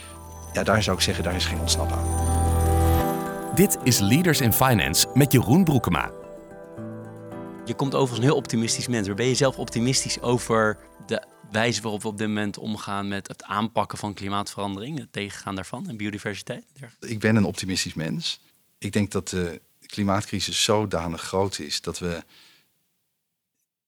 [0.54, 3.56] ja, daar zou ik zeggen, daar is geen ontsnap aan.
[3.56, 6.12] Dit is Leaders in Finance met Jeroen Broekema.
[7.66, 9.14] Je komt overigens een heel optimistisch mens.
[9.14, 13.44] ben je zelf optimistisch over de wijze waarop we op dit moment omgaan met het
[13.44, 16.66] aanpakken van klimaatverandering, het tegengaan daarvan en biodiversiteit?
[17.00, 18.40] Ik ben een optimistisch mens.
[18.78, 22.24] Ik denk dat de klimaatcrisis zodanig groot is dat we.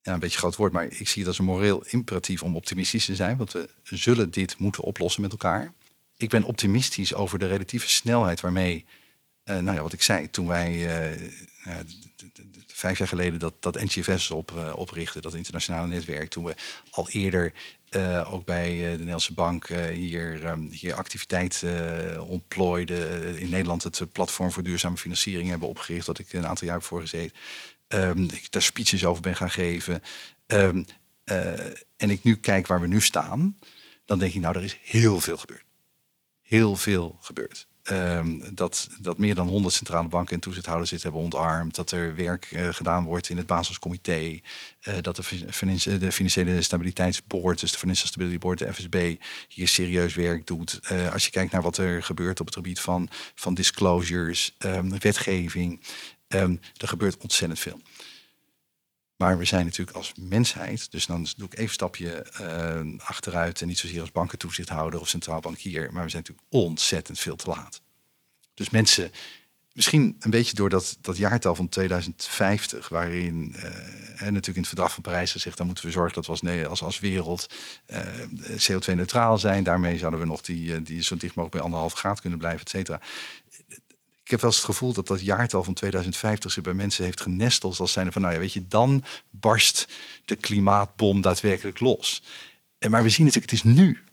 [0.01, 3.05] Ja, een beetje groot woord, maar ik zie het als een moreel imperatief om optimistisch
[3.05, 3.37] te zijn.
[3.37, 5.73] Want we zullen dit moeten oplossen met elkaar.
[6.17, 8.85] Ik ben optimistisch over de relatieve snelheid waarmee,
[9.45, 10.73] uh, nou ja, wat ik zei, toen wij
[11.65, 11.75] uh,
[12.79, 16.29] vijf jaar geleden dat, dat NGFS op, uh, oprichten, dat internationale netwerk.
[16.29, 16.55] Toen we
[16.89, 17.53] al eerder
[17.89, 21.65] uh, ook bij uh, de Nederlandse Bank hier, um, hier activiteit
[22.19, 23.37] ontplooiden.
[23.39, 26.85] in Nederland het platform voor duurzame financiering hebben opgericht, wat ik een aantal jaar heb
[26.85, 27.37] voor gezeten.
[27.87, 30.01] Um, ik daar speeches over ben gaan geven.
[30.47, 30.85] Um,
[31.97, 33.57] en ik nu kijk waar we nu staan,
[34.05, 35.65] dan denk ik, nou, er is heel veel gebeurd.
[36.41, 37.68] Heel veel gebeurd.
[37.91, 41.75] Um, dat, dat meer dan 100 centrale banken en toezichthouders dit hebben ontarmd.
[41.75, 44.39] Dat er werk uh, gedaan wordt in het Basiscomité.
[44.87, 45.45] Uh, dat de,
[45.97, 49.15] de, Financiële Stabiliteitsboard, dus de Financial Stability Board, de FSB,
[49.47, 50.79] hier serieus werk doet.
[50.91, 54.99] Uh, als je kijkt naar wat er gebeurt op het gebied van, van disclosures, um,
[54.99, 55.81] wetgeving.
[56.27, 57.79] Um, er gebeurt ontzettend veel.
[59.19, 63.61] Maar we zijn natuurlijk als mensheid, dus dan doe ik even een stapje uh, achteruit
[63.61, 67.49] en niet zozeer als bankentoezichthouder of centraal bankier, maar we zijn natuurlijk ontzettend veel te
[67.49, 67.81] laat.
[68.53, 69.11] Dus mensen,
[69.73, 74.93] misschien een beetje door dat, dat jaartal van 2050, waarin en natuurlijk in het verdrag
[74.93, 77.47] van Parijs gezegd, dan moeten we zorgen dat we als, nee, als, als wereld
[77.87, 77.99] uh,
[78.69, 79.63] CO2-neutraal zijn.
[79.63, 82.69] Daarmee zouden we nog die, die zo dicht mogelijk bij anderhalf graad kunnen blijven, et
[82.69, 83.01] cetera
[84.29, 87.21] ik heb wel eens het gevoel dat dat jaartal van 2050 zich bij mensen heeft
[87.21, 89.87] genesteld als zijn van, nou ja, weet je, dan barst
[90.25, 92.23] de klimaatbom daadwerkelijk los.
[92.79, 94.03] En maar we zien natuurlijk, het is nu.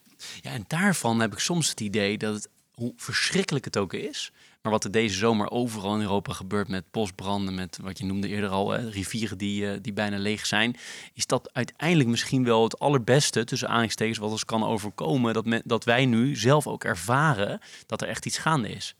[0.40, 4.32] Ja, en daarvan heb ik soms het idee dat het, hoe verschrikkelijk het ook is,
[4.62, 8.28] maar wat er deze zomer overal in Europa gebeurt met bosbranden, met wat je noemde
[8.28, 10.76] eerder al, hè, rivieren die, uh, die bijna leeg zijn,
[11.14, 15.84] is dat uiteindelijk misschien wel het allerbeste, tussen aanhalingstekens, wat ons kan overkomen, dat, dat
[15.84, 18.94] wij nu zelf ook ervaren dat er echt iets gaande is.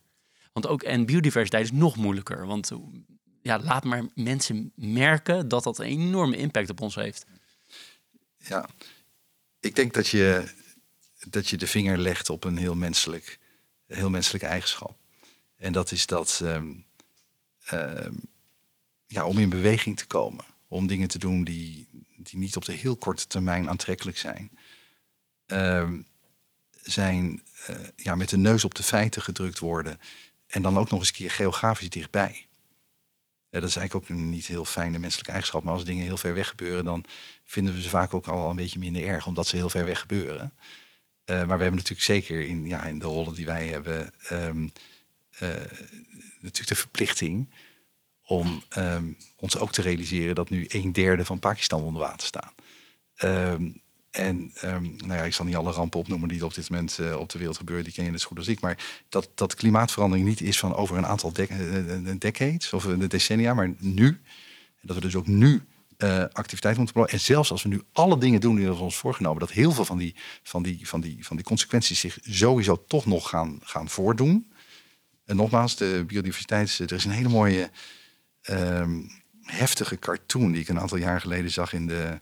[0.57, 2.47] Want ook en biodiversiteit is nog moeilijker.
[2.47, 2.71] Want
[3.43, 7.27] ja, laat maar mensen merken dat dat een enorme impact op ons heeft.
[8.39, 8.69] Ja,
[9.61, 10.49] ik denk dat je,
[11.29, 13.39] dat je de vinger legt op een heel menselijk,
[13.87, 14.97] heel menselijke eigenschap.
[15.57, 16.85] En dat is dat um,
[17.73, 18.21] um,
[19.07, 22.73] ja, om in beweging te komen, om dingen te doen die, die niet op de
[22.73, 24.51] heel korte termijn aantrekkelijk zijn.
[25.47, 26.07] Um,
[26.83, 30.01] zijn uh, ja, met de neus op de feiten gedrukt worden
[30.57, 32.47] en dan ook nog eens een keer geografisch dichtbij.
[33.51, 35.63] dat is eigenlijk ook niet heel fijne menselijke eigenschap.
[35.63, 37.05] Maar als dingen heel ver weg gebeuren, dan
[37.45, 40.01] vinden we ze vaak ook al een beetje minder erg, omdat ze heel ver weg
[40.01, 40.53] gebeuren.
[41.27, 44.69] maar we hebben natuurlijk zeker in, ja, in de rollen die wij hebben, ehm,
[46.41, 47.49] natuurlijk de verplichting
[48.23, 52.55] om ehm, ons ook te realiseren dat nu een derde van Pakistan onder water staat.
[53.17, 53.71] Ehm,
[54.17, 57.19] en um, nou ja, ik zal niet alle rampen opnoemen die op dit moment uh,
[57.19, 58.61] op de wereld gebeuren, die ken je net zo goed als ik.
[58.61, 63.07] Maar dat, dat klimaatverandering niet is van over een aantal dec uh, decades of de
[63.07, 64.21] decennia, maar nu.
[64.83, 65.63] Dat we dus ook nu
[66.33, 67.05] activiteit moeten.
[67.05, 69.85] En zelfs als we nu alle dingen doen die we ons voorgenomen, dat heel veel
[69.85, 73.89] van die, van die, van die, van die consequenties zich sowieso toch nog gaan, gaan
[73.89, 74.53] voordoen.
[75.25, 77.71] En nogmaals, de biodiversiteit, er is een hele mooie
[78.51, 79.11] um,
[79.43, 82.21] heftige cartoon die ik een aantal jaar geleden zag in de,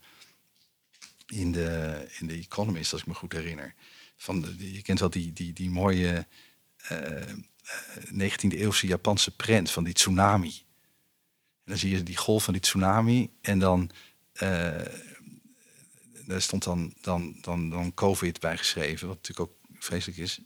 [1.26, 3.74] in de, in de Economist, als ik me goed herinner.
[4.16, 6.26] Van de, je kent wel die, die, die mooie
[6.92, 7.28] uh, eh,
[8.12, 10.62] 19e eh, eeuwse Japanse prent van die tsunami.
[11.64, 13.90] En dan zie je die golf van die tsunami en dan
[14.34, 14.80] uh,
[16.26, 20.40] daar stond dan, dan, dan, dan COVID bijgeschreven, wat natuurlijk ook vreselijk is.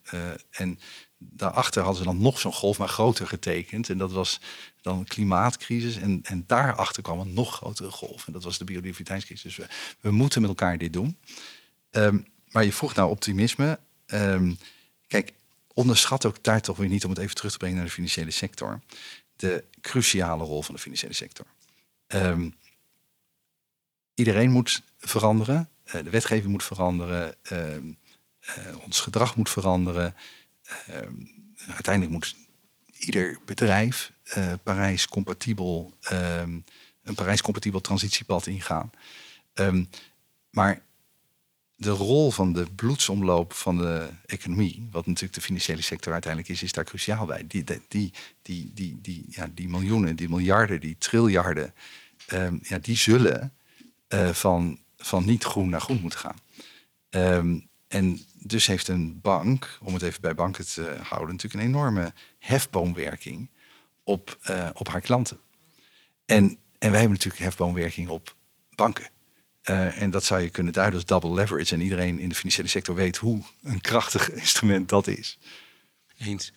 [0.50, 0.78] En
[1.18, 3.88] daarachter hadden ze dan nog zo'n golf, maar groter getekend.
[3.88, 4.40] En dat was
[4.80, 5.96] dan klimaatcrisis.
[5.96, 8.26] En, en daarachter kwam een nog grotere golf.
[8.26, 9.54] En dat was de biodiversiteitscrisis.
[9.54, 9.66] Dus
[10.00, 11.16] we, moeten met elkaar dit doen.
[11.90, 13.78] Um, maar je vroeg naar optimisme.
[14.06, 14.58] Um,
[15.06, 15.32] kijk,
[15.74, 18.30] onderschat ook daar toch weer niet, om het even terug te brengen naar de financiële
[18.30, 18.80] sector,
[19.36, 21.46] de cruciale rol van de financiële sector.
[22.06, 22.54] Um,
[24.14, 25.68] iedereen moet veranderen.
[25.86, 27.34] Uh, de wetgeving moet veranderen.
[27.52, 27.76] Uh,
[28.84, 30.14] ons gedrag moet veranderen.
[31.66, 32.36] Uiteindelijk moet
[32.98, 36.64] ieder bedrijf uh, Parijs-compatibel, um,
[37.02, 38.90] een Parijs-compatibel transitiepad ingaan.
[39.54, 39.88] Um,
[40.50, 40.82] maar
[41.76, 46.62] de rol van de bloedsomloop van de economie, wat natuurlijk de financiële sector uiteindelijk is,
[46.62, 47.44] is daar cruciaal bij.
[47.46, 51.74] Die, die, die, die, die, ja, die miljoenen, die miljarden, die triljarden,
[52.62, 53.54] ja, die zullen
[54.08, 56.38] uh, van, van niet groen naar groen moeten gaan.
[57.88, 62.12] En dus heeft een bank, om het even bij banken te houden, natuurlijk een enorme
[62.38, 63.50] hefboomwerking
[64.04, 65.40] op, uh, op haar klanten.
[66.24, 66.44] En,
[66.78, 68.36] en wij hebben natuurlijk hefboomwerking op
[68.74, 69.10] banken.
[69.64, 71.74] Uh, en dat zou je kunnen duiden als double leverage.
[71.74, 75.38] En iedereen in de financiële sector weet hoe een krachtig instrument dat is.
[76.18, 76.52] Eens.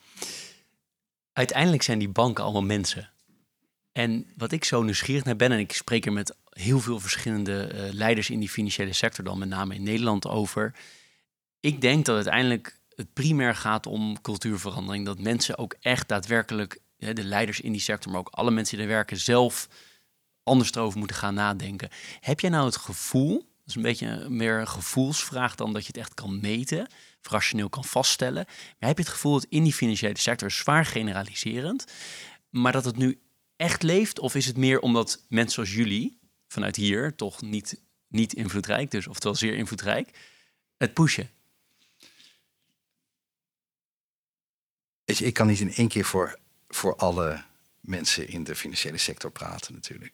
[1.34, 3.10] Uiteindelijk zijn die banken allemaal mensen.
[3.92, 7.72] En wat ik zo nieuwsgierig naar ben, en ik spreek er met heel veel verschillende
[7.74, 10.74] uh, leiders in die financiële sector, dan met name in Nederland over.
[11.62, 15.06] Ik denk dat uiteindelijk het primair gaat om cultuurverandering.
[15.06, 18.86] Dat mensen ook echt daadwerkelijk de leiders in die sector, maar ook alle mensen die
[18.86, 19.68] er werken, zelf
[20.44, 21.90] anders erover moeten gaan nadenken.
[22.20, 25.88] Heb jij nou het gevoel, dat is een beetje meer een gevoelsvraag dan dat je
[25.88, 26.88] het echt kan meten,
[27.22, 28.46] rationeel kan vaststellen,
[28.80, 31.86] maar heb je het gevoel dat in die financiële sector, zwaar generaliserend,
[32.50, 33.22] maar dat het nu
[33.56, 34.20] echt leeft?
[34.20, 39.08] Of is het meer omdat mensen zoals jullie, vanuit hier, toch niet, niet invloedrijk, dus
[39.08, 40.18] oftewel zeer invloedrijk,
[40.78, 41.30] het pushen?
[45.06, 46.40] Ik kan niet in één keer voor
[46.74, 47.44] voor alle
[47.80, 50.14] mensen in de financiële sector praten natuurlijk.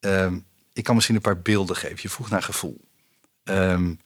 [0.00, 0.38] Ehm,
[0.72, 1.98] ik kan misschien een paar beelden geven.
[2.02, 2.80] Je vroeg naar gevoel.
[3.44, 4.00] Um,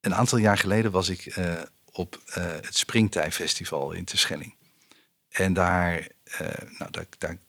[0.00, 4.54] een aantal jaar geleden was ik uh, op uh, het Springtijfestival in Terschelling.
[5.28, 6.08] En daar,
[6.40, 6.90] uh, nou,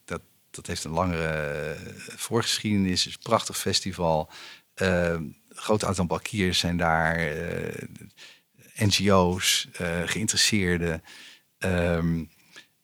[0.06, 1.76] dat, dat heeft een langere
[2.16, 3.00] voorgeschiedenis.
[3.00, 4.30] Het is een prachtig festival.
[4.74, 7.34] Ehm, een groot aantal bankiers zijn daar.
[8.76, 9.68] NGO's,
[10.06, 11.04] geïnteresseerden.
[11.66, 12.30] Um,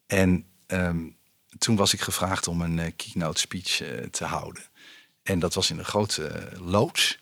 [0.06, 1.16] en um,
[1.58, 4.62] toen was ik gevraagd om een uh, keynote speech uh, te houden.
[5.22, 7.18] En dat was in een grote uh, loods.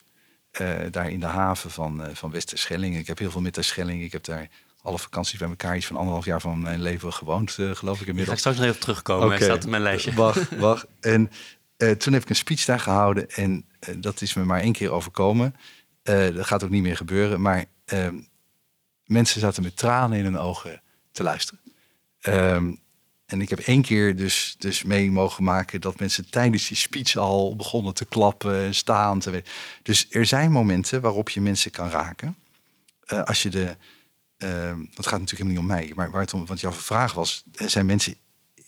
[0.91, 2.97] daar in de haven van, van Westerschelling.
[2.97, 4.03] Ik heb heel veel met Terschelling.
[4.03, 4.49] Ik heb daar
[4.83, 8.21] alle vakanties bij elkaar iets van anderhalf jaar van mijn leven gewoond, geloof ik inmiddels.
[8.21, 9.25] Ik ga straks nog even terugkomen.
[9.25, 9.39] Okay.
[9.39, 10.13] Hij staat in mijn lijstje.
[10.13, 10.87] Wacht, wacht.
[11.01, 11.31] En
[11.77, 13.31] toen heb ik een speech daar gehouden.
[13.31, 13.65] En
[13.97, 15.55] dat is me maar één keer overkomen.
[16.03, 17.41] dat gaat ook niet meer gebeuren.
[17.41, 18.19] Maar ehm,
[19.05, 20.83] mensen zaten met tranen in hun ogen
[21.19, 21.61] te luisteren.
[22.23, 22.81] Um,
[23.27, 27.17] en ik heb één keer dus, dus mee mogen maken dat mensen tijdens die speech
[27.17, 29.19] al begonnen te klappen en staan.
[29.19, 29.43] Te...
[29.83, 32.37] Dus er zijn momenten waarop je mensen kan raken.
[33.13, 33.77] Uh, als je de.
[34.39, 37.13] Uh, dat gaat natuurlijk helemaal niet om mij, maar waar het om, want jouw vraag
[37.13, 38.15] was: zijn mensen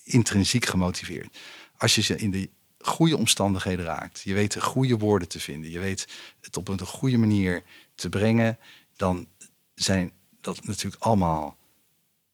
[0.04, 1.38] intrinsiek gemotiveerd?
[1.76, 5.70] Als je ze in de goede omstandigheden raakt, je weet de goede woorden te vinden,
[5.70, 6.08] je weet
[6.40, 7.62] het op een goede manier
[7.94, 8.58] te brengen,
[8.96, 9.26] dan
[9.74, 11.56] zijn dat natuurlijk allemaal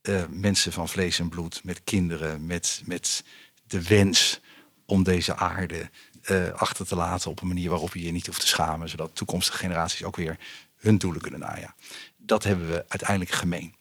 [0.09, 3.25] uh, mensen van vlees en bloed, met kinderen, met, met
[3.67, 4.41] de wens
[4.85, 5.91] om deze aarde
[6.31, 9.17] uh, achter te laten op een manier waarop je je niet hoeft te schamen, zodat
[9.17, 10.39] toekomstige generaties ook weer
[10.77, 11.75] hun doelen kunnen najagen.
[12.17, 13.75] Dat hebben we uiteindelijk gemeen.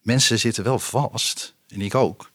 [0.00, 2.30] Mensen zitten wel vast, en ik ook,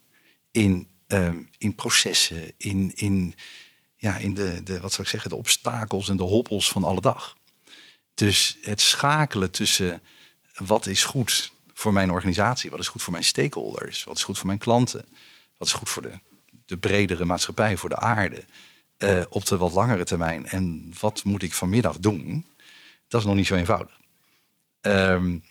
[0.52, 3.36] in ehm, in processen, in, in,
[3.96, 7.02] ja, in de, de, wat zou ik zeggen, de obstakels en de hobbels van alle
[7.02, 7.38] dag.
[8.14, 10.02] Dus het schakelen tussen
[10.56, 14.38] wat is goed voor mijn organisatie, wat is goed voor mijn stakeholders, wat is goed
[14.38, 15.06] voor mijn klanten,
[15.58, 16.20] wat is goed voor de,
[16.66, 18.44] de bredere maatschappij, voor de aarde,
[18.98, 22.46] uh, op de wat langere termijn en wat moet ik vanmiddag doen,
[23.08, 24.00] dat is nog niet zo eenvoudig.
[24.82, 25.44] Um,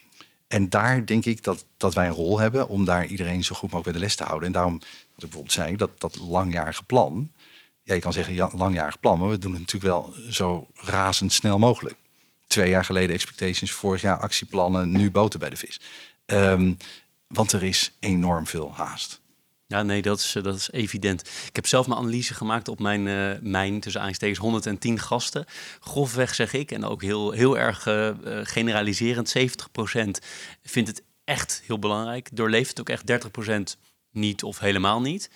[0.47, 3.71] en daar denk ik dat, dat wij een rol hebben om daar iedereen zo goed
[3.71, 4.47] mogelijk bij de les te houden.
[4.47, 7.31] En daarom, wat ik bijvoorbeeld zei, dat, dat langjarige plan.
[7.83, 11.59] Ja, je kan zeggen ja, langjarig plan, maar we doen het natuurlijk wel zo razendsnel
[11.59, 11.95] mogelijk.
[12.47, 15.79] Twee jaar geleden expectations, vorig jaar actieplannen, nu boten bij de vis.
[16.25, 16.77] Um,
[17.27, 19.21] want er is enorm veel haast.
[19.67, 21.21] Ja, nee, dat is, dat is evident.
[21.47, 25.45] Ik heb zelf mijn analyse gemaakt op mijn, uh, mijn tussen aanstekens 110 gasten.
[25.79, 28.09] Grofweg zeg ik, en ook heel, heel erg uh,
[28.43, 29.41] generaliserend, 70%
[30.63, 32.29] vindt het echt heel belangrijk.
[32.33, 33.11] Doorleeft het ook echt
[33.77, 33.79] 30%
[34.11, 35.29] niet of helemaal niet.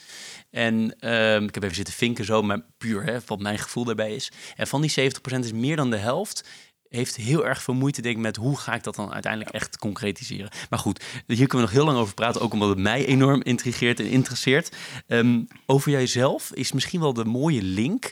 [0.50, 4.16] En uh, ik heb even zitten vinken zo, maar puur hè, wat mijn gevoel daarbij
[4.16, 4.32] is.
[4.56, 6.48] En van die 70% is meer dan de helft
[6.90, 9.78] heeft heel erg veel moeite denk ik, met hoe ga ik dat dan uiteindelijk echt
[9.78, 10.52] concretiseren.
[10.70, 13.42] Maar goed, hier kunnen we nog heel lang over praten, ook omdat het mij enorm
[13.42, 14.76] intrigeert en interesseert.
[15.08, 18.12] Um, over jijzelf is misschien wel de mooie link.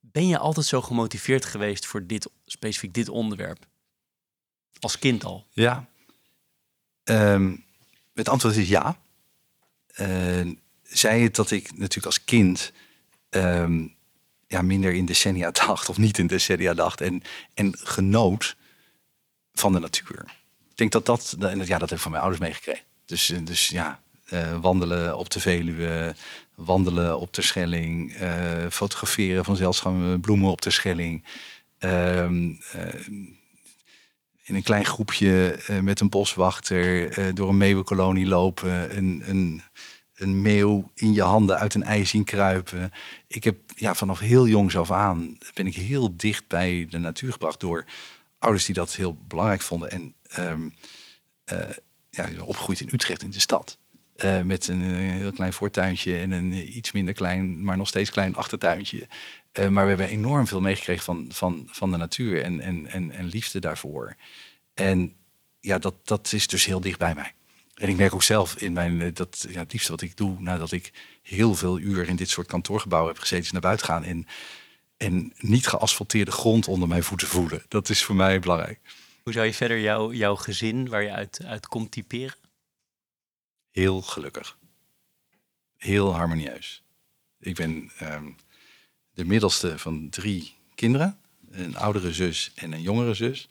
[0.00, 3.66] Ben je altijd zo gemotiveerd geweest voor dit, specifiek dit onderwerp?
[4.80, 5.46] Als kind al?
[5.50, 5.88] Ja.
[7.04, 7.64] Um,
[8.14, 8.98] het antwoord is ja.
[10.00, 12.72] Uh, zei het dat ik natuurlijk als kind
[14.52, 17.00] ja, minder in decennia dacht of niet in decennia dacht.
[17.00, 17.22] En,
[17.54, 18.56] en genoot
[19.52, 20.24] van de natuur.
[20.70, 22.84] Ik denk dat dat, en ja, dat heb ik van mijn ouders meegekregen.
[23.06, 24.00] Dus, eh, dus ja,
[24.32, 26.14] uh, wandelen op de Veluwe,
[26.54, 31.24] wandelen op de Schelling, uh, fotograferen van zeldzame bloemen op de Schelling.
[31.80, 32.24] Uh,
[34.44, 38.96] in een klein groepje met een boswachter door een meeuwenkolonie lopen.
[38.96, 39.62] Een, een
[40.22, 42.92] een meeuw in je handen uit een ei zien kruipen.
[43.26, 47.32] Ik heb ja, vanaf heel jongs af aan ben ik heel dicht bij de natuur
[47.32, 47.84] gebracht door
[48.38, 49.90] ouders die dat heel belangrijk vonden.
[49.90, 50.74] En um,
[52.10, 53.78] ja, opgegroeid in Utrecht in de stad.
[54.16, 58.10] Uh, met een, een, heel klein voortuintje en een iets minder klein, maar nog steeds
[58.10, 59.08] klein achtertuintje.
[59.70, 63.24] Maar we hebben enorm veel meegekregen van, van, van de natuur en, en, en, en
[63.24, 64.16] liefde daarvoor.
[64.74, 65.14] En
[65.60, 67.34] ja, dat, dat is dus heel dicht bij mij.
[67.74, 70.40] En ik merk ook zelf in mijn, eh, dat ja, het liefste wat ik doe
[70.40, 74.04] nadat ik heel veel uur in dit soort kantoorgebouwen heb gezeten, is naar buiten gaan
[74.04, 74.26] en,
[74.96, 77.62] en niet geasfalteerde grond onder mijn voeten voelen.
[77.68, 78.80] Dat is voor mij belangrijk.
[79.22, 82.36] Hoe zou je verder jouw jouw gezin, waar je uit, uit komt, typeren?
[83.70, 84.58] Heel gelukkig.
[85.76, 86.82] Heel harmonieus.
[87.40, 88.30] Ik ben ehm,
[89.14, 91.18] de middelste van drie kinderen.
[91.50, 93.48] Een oudere zus en een jongere zus.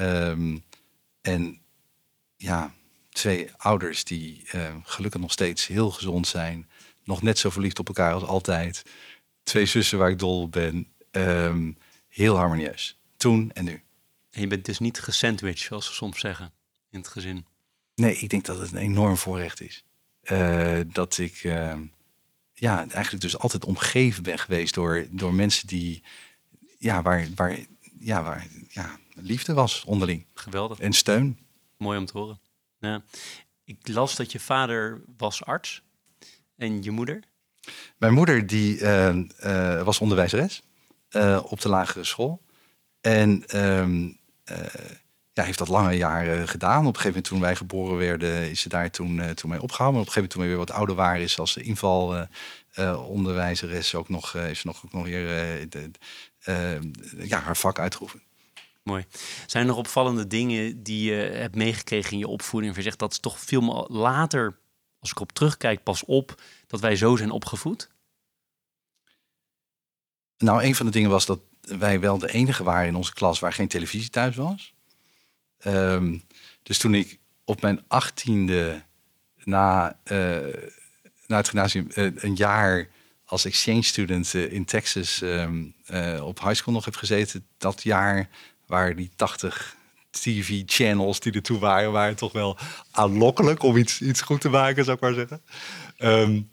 [0.00, 0.64] Um,
[1.20, 1.60] en
[2.36, 2.74] ja,
[3.14, 6.68] twee ouders die uh, gelukkig nog steeds heel gezond zijn.
[7.04, 8.82] Nog net zo verliefd op elkaar als altijd.
[9.42, 10.92] Twee zussen waar ik dol op ben.
[11.10, 12.98] Um, heel harmonieus.
[13.16, 13.82] Toen en nu.
[14.30, 16.52] En je bent dus niet gesandwiched, zoals ze soms zeggen,
[16.90, 17.46] in het gezin.
[17.94, 19.84] Nee, ik denk dat het een enorm voorrecht is.
[20.22, 21.74] Uh, dat ik uh,
[22.54, 26.02] ja, eigenlijk dus altijd omgeven ben geweest door, door mensen die,
[26.78, 27.58] ja, waar, waar,
[27.98, 30.26] ja, waar ja, liefde was onderling.
[30.34, 30.78] Geweldig.
[30.78, 31.38] En steun.
[31.76, 32.38] Mooi om te horen.
[32.84, 33.02] Ja.
[33.64, 35.82] Ik las dat je vader was arts
[36.56, 37.22] en je moeder?
[37.96, 40.62] Mijn moeder die, uh, uh, was onderwijzeres
[41.10, 42.42] uh, op de lagere school.
[43.00, 44.08] En ehm,
[45.32, 46.78] ja, heeft dat lange jaren gedaan.
[46.78, 50.00] Op een gegeven moment toen wij geboren werden, is ze daar toen, toen mee opgehouden.
[50.00, 54.08] Maar op een gegeven moment toen we weer wat ouder waren, is als invalonderwijzeres ook
[54.08, 55.26] nog, is nog, ook nog weer
[55.68, 55.90] de,
[57.18, 58.22] ja, haar vak uitgeoefend.
[58.84, 59.04] Mooi.
[59.46, 62.76] Zijn er opvallende dingen die je hebt meegekregen in je opvoeding?
[62.76, 64.58] Je zegt dat is toch veel later,
[64.98, 67.90] als ik op terugkijk, pas op dat wij zo zijn opgevoed?
[70.38, 73.38] Nou, een van de dingen was dat wij wel de enige waren in onze klas
[73.38, 74.74] waar geen televisie thuis was.
[75.66, 76.22] Um,
[76.62, 78.82] dus toen ik op mijn achttiende
[79.44, 80.18] na, uh,
[81.26, 82.88] na het gymnasium uh, een jaar
[83.24, 85.74] als exchange student uh, in Texas um,
[86.22, 88.28] op high school nog heb gezeten, dat jaar
[88.74, 89.76] waar die 80
[90.10, 92.58] TV-channels die er toe waren, waren toch wel
[92.90, 95.42] aanlokkelijk om iets, iets goed te maken, zou ik maar zeggen.
[95.98, 96.50] Um,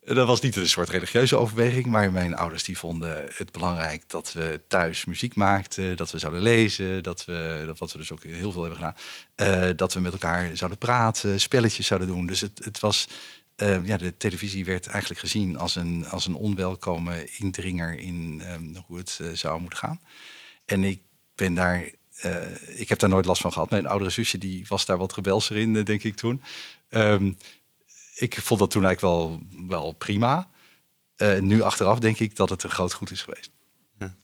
[0.00, 4.32] dat was niet een soort religieuze overweging, maar mijn ouders die vonden het belangrijk dat
[4.32, 8.22] we thuis muziek maakten, dat we zouden lezen, dat we, dat wat we dus ook
[8.22, 12.26] heel veel hebben gedaan, uh, dat we met elkaar zouden praten, spelletjes zouden doen.
[12.26, 13.08] Dus het, het was,
[13.56, 18.76] uh, ja, de televisie werd eigenlijk gezien als een, als een onwelkome indringer in um,
[18.86, 20.00] hoe het uh, zou moeten gaan.
[20.64, 21.00] En ik
[21.40, 21.90] ben daar,
[22.24, 23.70] uh, ik heb daar nooit last van gehad.
[23.70, 26.42] Mijn oudere zusje die was daar wat rebelser in, denk ik toen.
[26.90, 27.36] Um,
[28.14, 30.48] ik vond dat toen eigenlijk wel, wel prima.
[31.16, 33.50] Uh, nu achteraf denk ik dat het een groot goed is geweest.
[33.98, 34.14] Ja.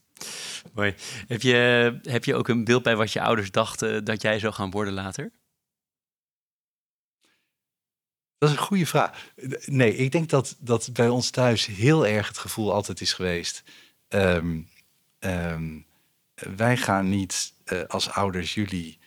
[0.73, 0.95] Mooi.
[1.27, 4.53] Heb je, heb je ook een beeld bij wat je ouders dachten dat jij zou
[4.53, 5.31] gaan worden later?
[8.37, 9.31] Dat is een goede vraag.
[9.65, 13.63] Nee, ik denk dat, dat bij ons thuis heel erg het gevoel altijd is geweest.
[14.07, 14.61] Ehm,
[15.19, 15.79] ehm,
[16.55, 18.99] wij gaan niet uh, als ouders jullie,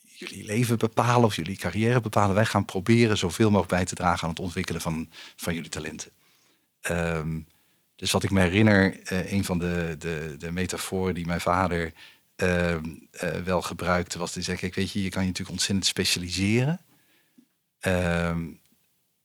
[0.00, 2.34] jullie leven bepalen of jullie carrière bepalen.
[2.34, 6.10] Wij gaan proberen zoveel mogelijk bij te dragen aan het ontwikkelen van, van jullie talenten.
[6.90, 7.46] Um,
[7.96, 11.92] dus wat ik me herinner, uh, een van de, de, de metaforen die mijn vader
[12.36, 12.76] uh,
[13.44, 16.80] wel gebruikte, was te zeggen: Weet je, je kan je natuurlijk ontzettend specialiseren.
[17.80, 18.60] Um,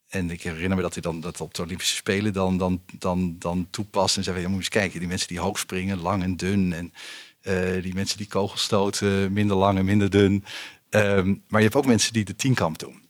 [0.08, 3.36] en ik herinner me dat hij dan dat op de Olympische Spelen dan, dan, dan,
[3.40, 4.18] dan toepast.
[4.18, 6.74] En zei: Je moet eens kijken, die mensen die hoog springen, lang en dun.
[6.74, 6.94] En
[7.48, 10.44] uh, die mensen die kogels stoten, minder lang en minder dun.
[10.90, 13.06] Um, maar je hebt ook mensen die de tienkamp doen.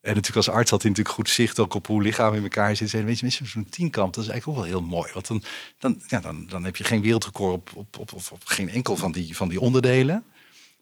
[0.00, 2.76] En natuurlijk als arts had hij natuurlijk goed zicht ook op hoe lichaam in elkaar
[2.76, 2.94] zit.
[2.94, 5.12] En weet je, mensen zo'n tienkamp, dat is eigenlijk ook wel heel mooi.
[5.12, 5.42] Want dan,
[5.78, 9.12] dan, ja, dan, dan heb je geen wereldrecord op, op, op, op, geen enkel van
[9.12, 10.24] die, van die onderdelen.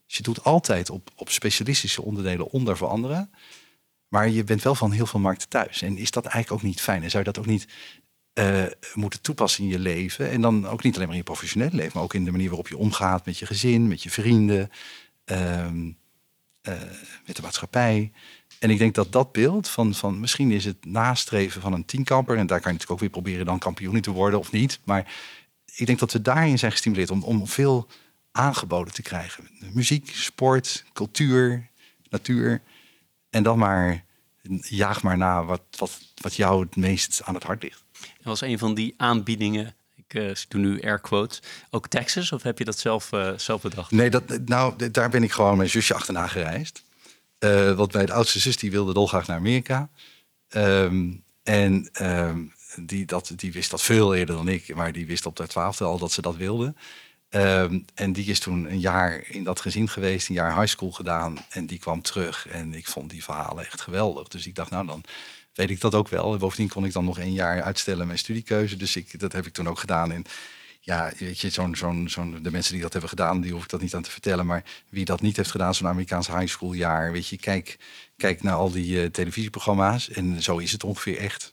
[0.07, 3.29] Dus je doet altijd op, op specialistische onderdelen onder.
[4.09, 5.83] Maar je bent wel van heel veel markten thuis.
[5.83, 7.03] En is dat eigenlijk ook niet fijn?
[7.03, 7.67] En zou je dat ook niet
[8.35, 8.65] uh,
[8.95, 10.31] moeten toepassen in je leven?
[10.31, 12.49] En dan ook niet alleen maar in je professionele leven, maar ook in de manier
[12.49, 14.71] waarop je omgaat met je gezin, met je vrienden,
[15.25, 15.67] uh,
[16.63, 16.73] uh,
[17.27, 18.13] met de maatschappij.
[18.59, 22.37] En ik denk dat dat beeld van, van misschien is het nastreven van een tienkamper,
[22.37, 24.81] en daar kan je natuurlijk ook weer proberen dan kampioen te worden of niet.
[24.85, 25.13] Maar
[25.75, 27.89] ik denk dat we daarin zijn gestimuleerd om, om veel
[28.33, 29.49] aangeboden te krijgen.
[29.73, 31.69] Muziek, sport, cultuur,
[32.11, 32.63] natuur.
[33.31, 34.05] En dan maar
[34.61, 37.85] jaag maar na wat, wat, wat jou het meest aan het hart ligt.
[38.23, 39.75] En was een van die aanbiedingen
[40.11, 41.43] ik uh, doe nu air quotes.
[41.71, 43.91] Ook Texas, of heb je dat zelf, uh, zelf bedacht?
[43.91, 46.83] Nee, dat, nou, daar ben ik gewoon mijn zusje achterna gereisd.
[47.39, 49.89] Uh, want mijn oudste zus die wilde dolgraag naar Amerika.
[50.57, 54.75] Um, en um, die, dat, die wist dat veel eerder dan ik.
[54.75, 56.75] Maar die wist op de twaalfde al dat ze dat wilde.
[57.31, 60.91] Um, en die is toen een jaar in dat gezin geweest, een jaar high school
[60.91, 61.39] gedaan.
[61.49, 62.49] En die kwam terug.
[62.49, 64.29] En ik vond die verhalen echt geweldig.
[64.29, 65.05] Dus ik dacht, nou dan
[65.55, 66.33] weet ik dat ook wel.
[66.33, 68.77] En bovendien kon ik dan nog een jaar uitstellen mijn studiekeuze.
[68.77, 70.13] Dus ik, dat heb ik toen ook gedaan.
[70.13, 70.25] En
[70.81, 73.69] ja, weet je, zo'n, zo'n, zo'n, de mensen die dat hebben gedaan, die hoef ik
[73.69, 74.47] dat niet aan te vertellen.
[74.47, 77.79] Maar wie dat niet heeft gedaan, zo'n Amerikaans high school jaar, weet je, kijk,
[78.17, 80.11] kijk naar al die uh, televisieprogramma's.
[80.11, 81.53] En zo is het ongeveer echt.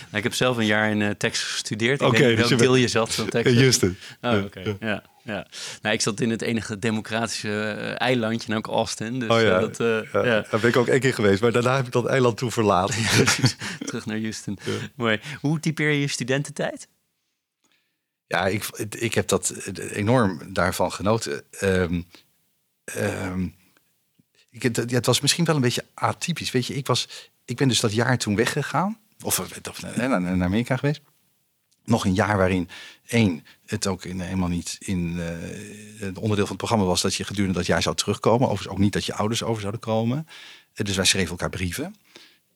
[0.00, 2.00] Nou, ik heb zelf een jaar in uh, Texas gestudeerd.
[2.00, 3.54] Ik okay, weet dus deel je zat van Texas.
[3.54, 3.96] Juist het.
[4.20, 4.76] Oh, oké.
[4.80, 5.46] Ja, ja.
[5.82, 9.18] Nou, ik zat in het enige democratische uh, eilandje, namelijk Austin.
[9.18, 9.60] Dus, oh ja.
[9.60, 10.04] Dat, ja.
[10.12, 10.46] ja.
[10.50, 12.94] Daar ben ik ook één keer geweest, maar daarna heb ik dat eiland toen verlaten.
[13.86, 14.58] Terug naar Houston.
[14.94, 15.20] Mooi.
[15.40, 16.88] Hoe typeer je je studententijd?
[18.26, 18.66] Ja, ik,
[18.98, 21.42] ik heb dat enorm daarvan genoten.
[21.62, 22.06] Um,
[22.96, 23.54] um,
[24.50, 26.50] ik, het, het was misschien wel een beetje atypisch.
[26.50, 28.98] Weet je, ik, was, ik ben dus dat jaar toen weggegaan.
[29.22, 29.60] Of,
[29.96, 31.00] naar Amerika geweest.
[31.90, 32.68] Nog een jaar waarin
[33.06, 35.26] één, het ook in, helemaal niet in uh,
[35.98, 38.48] het onderdeel van het programma was dat je gedurende dat jaar zou terugkomen.
[38.48, 40.26] Overigens ook niet dat je ouders over zouden komen.
[40.74, 41.94] Uh, dus wij schreven elkaar brieven.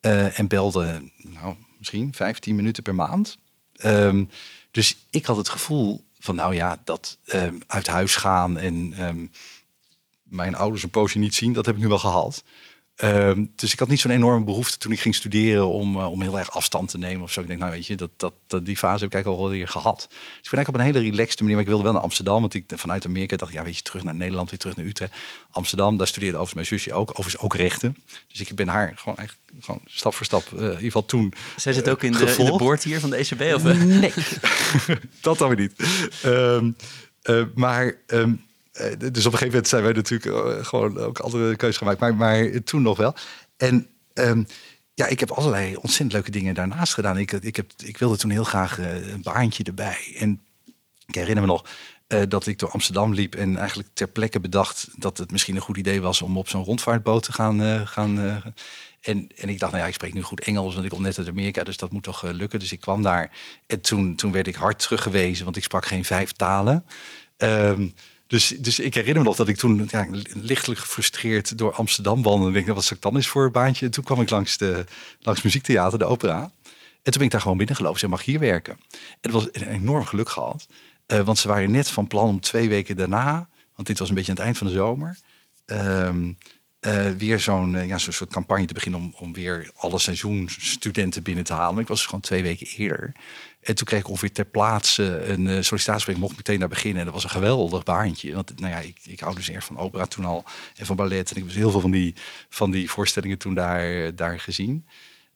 [0.01, 3.39] Uh, en belden, nou, misschien 15 minuten per maand.
[3.85, 4.31] Um,
[4.71, 9.31] dus ik had het gevoel van, nou ja, dat um, uit huis gaan en um,
[10.23, 12.45] mijn ouders een poosje niet zien, dat heb ik nu wel gehad.
[13.03, 16.23] Um, dus ik had niet zo'n enorme behoefte toen ik ging studeren om, uh, om
[16.23, 17.41] heel erg afstand te nemen of zo.
[17.41, 20.07] Ik denk, nou weet je, dat, dat, die fase heb ik eigenlijk al weer gehad.
[20.09, 22.41] Dus ik ben eigenlijk op een hele relaxte manier, maar ik wilde wel naar Amsterdam.
[22.41, 25.13] Want ik vanuit Amerika dacht, ja weet je, terug naar Nederland, weer terug naar Utrecht.
[25.51, 27.97] Amsterdam, daar studeerde overigens mijn zusje ook, overigens ook rechten.
[28.29, 31.35] Dus ik ben haar gewoon eigenlijk gewoon stap voor stap, uh, in ieder geval toen
[31.57, 33.55] Zij zit ook in de, in de boord hier van de ECB?
[33.55, 33.63] Of?
[33.63, 34.13] Nee,
[35.21, 35.73] dat dan weer niet.
[36.25, 36.77] Um,
[37.25, 37.97] uh, maar...
[38.07, 38.45] Um,
[38.99, 42.01] dus op een gegeven moment zijn wij natuurlijk uh, gewoon ook andere keuzes gemaakt.
[42.01, 43.15] Maar, maar toen nog wel.
[43.57, 44.47] En um,
[44.95, 47.19] ja, ik heb allerlei ontzettend leuke dingen daarnaast gedaan.
[47.19, 50.17] Ik, ik, heb, ik wilde toen heel graag uh, een baantje erbij.
[50.19, 50.41] En
[51.07, 51.65] ik herinner me nog
[52.29, 55.77] dat ik door Amsterdam liep en eigenlijk ter plekke bedacht dat het misschien een goed
[55.77, 57.87] idee was om op zo'n rondvaartboot te gaan.
[57.87, 58.43] gaan
[59.01, 61.19] en, en ik dacht, nou ja, ik spreek nu goed Engels, want ik kom net
[61.19, 62.59] uit Amerika, dus dat moet toch lukken.
[62.59, 63.31] Dus ik kwam daar
[63.67, 66.85] en toen, toen werd ik hard teruggewezen, want ik sprak geen vijf talen.
[67.37, 67.95] Um,
[68.27, 72.47] dus, dus ik herinner me nog dat ik toen ja, lichtelijk gefrustreerd door Amsterdam wandelde.
[72.47, 73.87] En denk, nou, wat zou ik dan eens voor een baantje?
[73.87, 74.85] En toen kwam ik langs, de,
[75.21, 76.41] langs muziektheater, de opera.
[77.03, 77.99] En toen ben ik daar gewoon binnengelopen.
[77.99, 78.73] Ze mag hier werken.
[78.93, 80.67] En dat was een enorm geluk gehad.
[81.07, 84.15] Uh, want ze waren net van plan om twee weken daarna, want dit was een
[84.15, 85.19] beetje aan het eind van de zomer,
[85.67, 86.39] um,
[86.87, 91.23] uh, weer zo'n uh, ja, zo'n soort campagne te beginnen om, om weer alle seizoensstudenten
[91.23, 91.81] binnen te halen.
[91.81, 93.13] Ik was dus gewoon twee weken eerder.
[93.61, 96.13] En toen kreeg ik ongeveer ter plaatse een uh, sollicitatie.
[96.13, 96.99] Ik mocht meteen daar beginnen.
[96.99, 98.35] En dat was een geweldig baantje.
[98.35, 100.45] Want nou ja, ik, ik hou dus erg van opera toen al.
[100.77, 101.31] En van ballet.
[101.31, 102.15] En ik heb heel veel van die,
[102.49, 104.87] van die voorstellingen toen daar, daar gezien.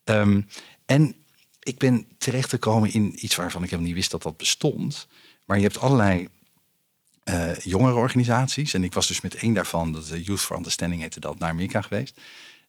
[0.04, 0.40] Ehm,
[0.86, 1.14] en
[1.62, 5.06] ik ben terechtgekomen in iets waarvan ik helemaal niet wist dat dat bestond.
[5.44, 6.28] Maar je hebt allerlei
[7.28, 8.74] uh, jongerenorganisaties.
[8.74, 11.50] En ik was dus met één daarvan, dat de Youth for Understanding heette dat, naar
[11.50, 12.20] Amerika geweest.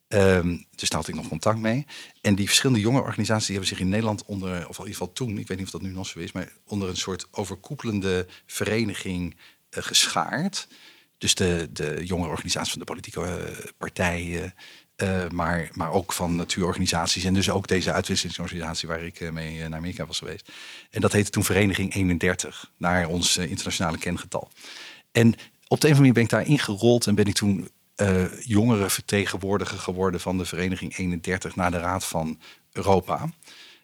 [0.07, 1.85] Um, dus daar had ik nog contact mee.
[2.21, 5.37] En die verschillende jonge organisaties hebben zich in Nederland onder, of in ieder geval toen,
[5.37, 9.35] ik weet niet of dat nu nog zo is, maar onder een soort overkoepelende vereniging
[9.35, 10.67] uh, geschaard.
[11.17, 14.53] Dus de, de jonge organisaties van de politieke uh, partijen,
[15.03, 17.23] uh, maar, maar ook van natuurorganisaties.
[17.23, 20.51] En dus ook deze uitwisselingsorganisatie waar ik mee naar Amerika was geweest.
[20.89, 24.49] En dat heette toen Vereniging 31, naar ons internationale kengetal.
[25.11, 25.33] En
[25.67, 28.41] op de een of andere manier ben ik daar ingerold en ben ik toen uh,
[28.41, 32.39] jongere vertegenwoordiger geworden van de Vereniging 31 naar de Raad van
[32.71, 33.29] Europa.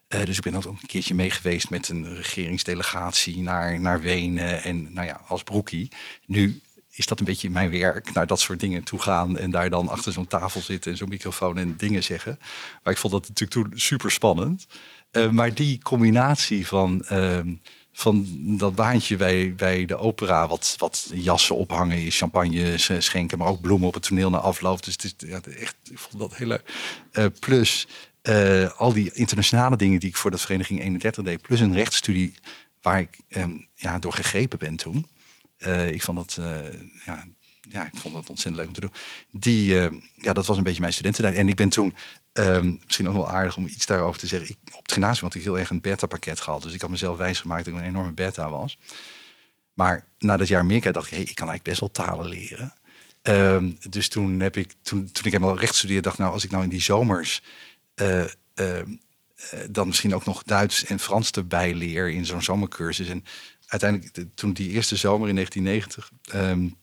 [0.08, 4.94] Dus ik ben ook een keertje mee geweest met een regeringsdelegatie naar, naar Wenen en
[4.94, 5.92] nou ja, als broekie.
[6.26, 6.62] Nu
[6.96, 9.88] is dat een beetje mijn werk, naar dat soort dingen toe gaan en daar dan
[9.88, 12.40] achter zo'n tafel zitten en zo'n microfoon en dingen zeggen.
[12.84, 14.66] Maar ik vond dat natuurlijk toen super spannend.
[15.12, 17.54] Uh, maar die combinatie van ehm,
[17.98, 18.26] van
[18.58, 23.88] dat baantje bij, bij de opera, wat, wat jassen ophangen, champagne schenken, maar ook bloemen
[23.88, 24.84] op het toneel na afloop.
[24.84, 26.74] Dus het is ja, echt, ik vond dat heel leuk.
[27.14, 27.88] Uh, plus
[28.24, 32.34] uh, al die internationale dingen die ik voor de Vereniging 31 deed, plus een rechtsstudie
[32.82, 35.08] waar ik um, ja, door gegrepen ben toen.
[35.58, 36.46] Uh, ik vond dat,
[37.06, 37.26] ja,
[37.70, 38.94] ja, ik vond dat ontzettend leuk om te doen.
[39.32, 39.74] Die,
[40.16, 41.38] ja, dat was een beetje mijn studententijd.
[41.38, 41.96] En ik ben toen
[42.40, 44.50] Um, misschien ook wel aardig om iets daarover te zeggen.
[44.50, 46.62] Ik, op het gymnasium had ik heel erg een beta-pakket gehad.
[46.64, 48.78] Dus ik had mezelf wijsgemaakt dat ik een enorme beta was.
[49.74, 52.74] Maar na dat jaar Amerika dacht ik, hey, ik kan eigenlijk best wel talen leren.
[53.22, 56.52] Um, dus toen heb ik, toen, toen ik helemaal recht studeerde, dacht nou, als ik
[56.52, 57.42] nou in die zomers
[57.96, 58.24] uh,
[59.70, 63.08] dan misschien ook nog Duits en Frans erbij leer in zo'n zomercursus.
[63.08, 63.26] En
[63.68, 66.76] uiteindelijk, de, toen die eerste zomer in 1990, um,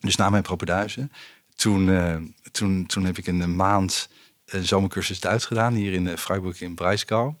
[0.00, 1.12] dus na mijn propeduizen,
[1.54, 2.16] toen, uh,
[2.52, 4.08] toen, toen heb ik een maand
[4.44, 7.34] een zomercursus Duits gedaan hier in uh, Freiburg in Breisgau.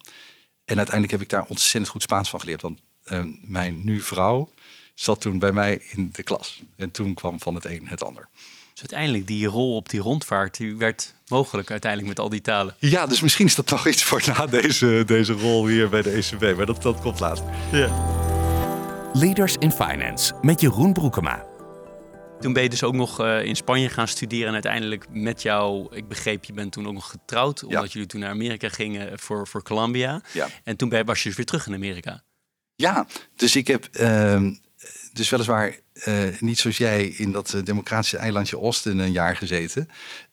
[0.64, 2.62] En uiteindelijk heb ik daar ontzettend goed Spaans van geleerd.
[2.62, 2.80] Want
[3.12, 4.50] uh, mijn nu vrouw
[4.94, 6.62] zat toen bij mij in de klas.
[6.76, 8.28] En toen kwam van het een het ander.
[8.72, 12.74] Dus uiteindelijk die rol op die rondvaart, die werd mogelijk uiteindelijk met al die talen.
[12.78, 16.10] Ja, dus misschien is dat nog iets voor na deze, deze rol hier bij de
[16.10, 16.56] ECB.
[16.56, 17.44] Maar dat, dat komt later.
[17.72, 18.31] Ja.
[19.14, 21.44] Leaders in Finance met Jeroen Broekema.
[22.40, 25.96] Toen ben je dus ook nog uh, in Spanje gaan studeren en uiteindelijk met jou,
[25.96, 27.88] ik begreep, je bent toen ook nog getrouwd, omdat ja.
[27.92, 30.22] jullie toen naar Amerika gingen voor, voor Columbia.
[30.32, 30.48] Ja.
[30.64, 32.22] En toen ben je, was je dus weer terug in Amerika.
[32.74, 33.06] Ja,
[33.36, 34.50] dus ik heb uh,
[35.12, 39.88] dus weliswaar uh, niet zoals jij in dat uh, democratische eilandje Austin een jaar gezeten.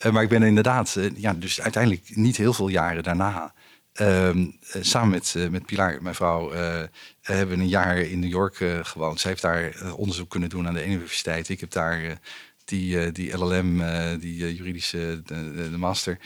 [0.06, 3.54] Uh, maar ik ben inderdaad, ja, dus uiteindelijk niet heel veel jaren daarna
[4.02, 4.48] Uh,
[4.82, 6.84] samen met, uh, met Pilar, mijn vrouw, uh,
[7.22, 9.20] hebben we een jaar in New York gewoond.
[9.20, 11.50] Zij heeft daar onderzoek kunnen doen aan de universiteit.
[11.50, 12.20] Ik heb daar
[12.66, 13.82] die, die LLM,
[14.20, 16.20] die juridische, de, de master,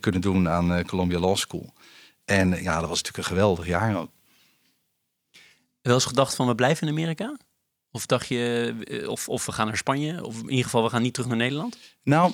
[0.00, 1.72] kunnen doen aan Columbia Law School.
[2.24, 4.10] En ja, dat was natuurlijk een geweldig jaar ook.
[5.82, 7.36] Wel eens gedacht van we blijven in Amerika?
[7.90, 10.24] Of dacht je, of, of we gaan naar Spanje?
[10.24, 11.78] Of in ieder geval, we gaan niet terug naar Nederland?
[12.02, 12.32] Nou,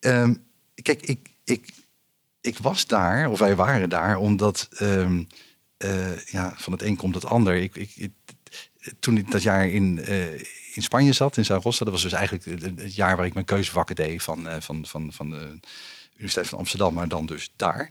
[0.00, 0.44] um,
[0.82, 1.72] kijk, ik, ik,
[2.40, 5.26] ik was daar, of wij waren daar, omdat um,
[5.84, 7.54] uh, ja, van het een komt het ander.
[7.54, 8.10] Ik, ik,
[9.00, 10.32] toen ik dat jaar in, uh,
[10.74, 13.96] in Spanje zat, in Zaragoza, dat was dus eigenlijk het jaar waar ik mijn keuzevakken
[13.96, 15.58] deed van, uh, van, van, van de
[16.12, 17.90] Universiteit van Amsterdam, maar dan dus daar,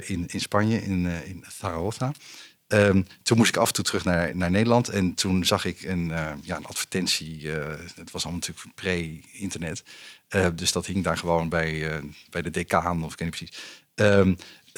[0.00, 2.12] in, in Spanje, in, in Zaragoza.
[2.72, 4.88] Um, toen moest ik af en toe terug naar, naar Nederland.
[4.88, 7.48] En toen zag ik een, uh, ja, een advertentie.
[7.94, 9.82] Het was allemaal natuurlijk pre-internet.
[10.34, 12.00] Uh, dus dat hing daar gewoon bij,
[12.30, 13.82] bij de decaan, of ik weet niet precies.
[13.94, 14.36] Um,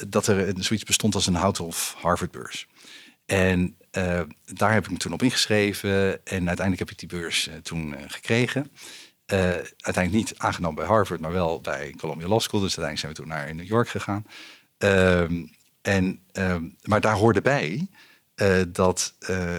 [0.08, 2.66] dat er zoiets bestond als een Houten of Harvard-beurs.
[3.26, 3.76] En
[4.44, 6.26] daar heb ik me toen op ingeschreven.
[6.26, 8.70] En uiteindelijk heb ik die beurs toen gekregen.
[9.26, 12.60] uiteindelijk niet aangenomen bij Harvard, maar wel bij Columbia Law School.
[12.60, 14.26] Dus uiteindelijk zijn we toen naar New York gegaan.
[14.78, 15.50] Um,
[15.82, 17.86] en, uh, maar daar hoorde bij
[18.36, 19.58] uh, dat, uh,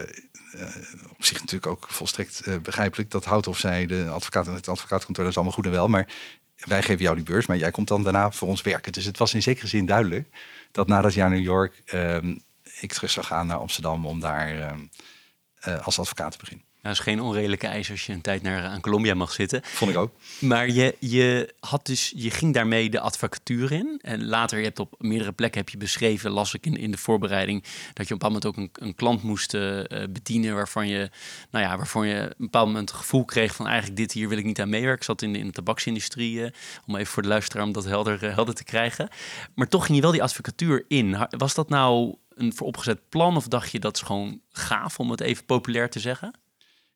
[1.09, 5.31] op zich natuurlijk ook volstrekt begrijpelijk, dat Houthof zei, de advocaat en het advocaatkantoor, dat
[5.31, 6.07] is allemaal goed en wel, maar
[6.55, 8.91] wij geven jou die beurs, maar jij komt dan daarna voor ons werken.
[8.91, 10.27] Dus het was in zekere zin duidelijk
[10.71, 12.35] dat na dat jaar New York ehm,
[12.79, 16.65] ik terug zou gaan naar Amsterdam om daar ehm, als advocaat te beginnen.
[16.83, 19.61] Nou, is geen onredelijke eis als je een tijd naar aan Colombia mag zitten.
[19.63, 20.11] Vond ik ook.
[20.39, 23.99] Maar je, je, had dus, je ging daarmee de advocatuur in.
[24.01, 26.97] En later, je hebt op meerdere plekken heb je beschreven, las ik in, in de
[26.97, 27.63] voorbereiding,
[27.93, 31.09] dat je op een bepaald moment ook een, een klant moest uh, bedienen waarvan je,
[31.51, 34.29] nou ja, waarvan je op een bepaald moment het gevoel kreeg van eigenlijk dit hier
[34.29, 34.97] wil ik niet aan meewerken.
[34.99, 36.47] Ik zat in de, in de tabaksindustrie, uh,
[36.87, 39.09] om even voor de luisteraar om dat helder, helder te krijgen.
[39.55, 41.27] Maar toch ging je wel die advocatuur in.
[41.29, 45.21] Was dat nou een vooropgezet plan of dacht je dat is gewoon gaaf om het
[45.21, 46.33] even populair te zeggen?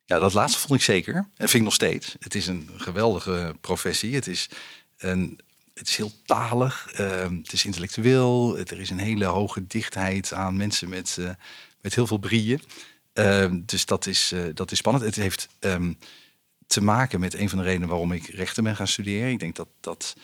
[0.08, 1.14] Ja, dat laatste vond ik zeker.
[1.14, 2.16] En vind ik nog steeds.
[2.18, 4.14] Het is een geweldige professie.
[4.14, 4.48] Het is
[4.98, 5.40] een,
[5.74, 10.56] het is heel talig, ehm, het is intellectueel, er is een hele hoge dichtheid aan
[10.56, 11.30] mensen met, uh,
[11.80, 12.62] met heel veel brieën.
[13.12, 15.04] Ehm, dus dat is, uh, dat is spannend.
[15.04, 15.98] Het heeft um,
[16.66, 19.30] te maken met een van de redenen waarom ik rechten ben gaan studeren.
[19.30, 20.16] Ik denk dat dat.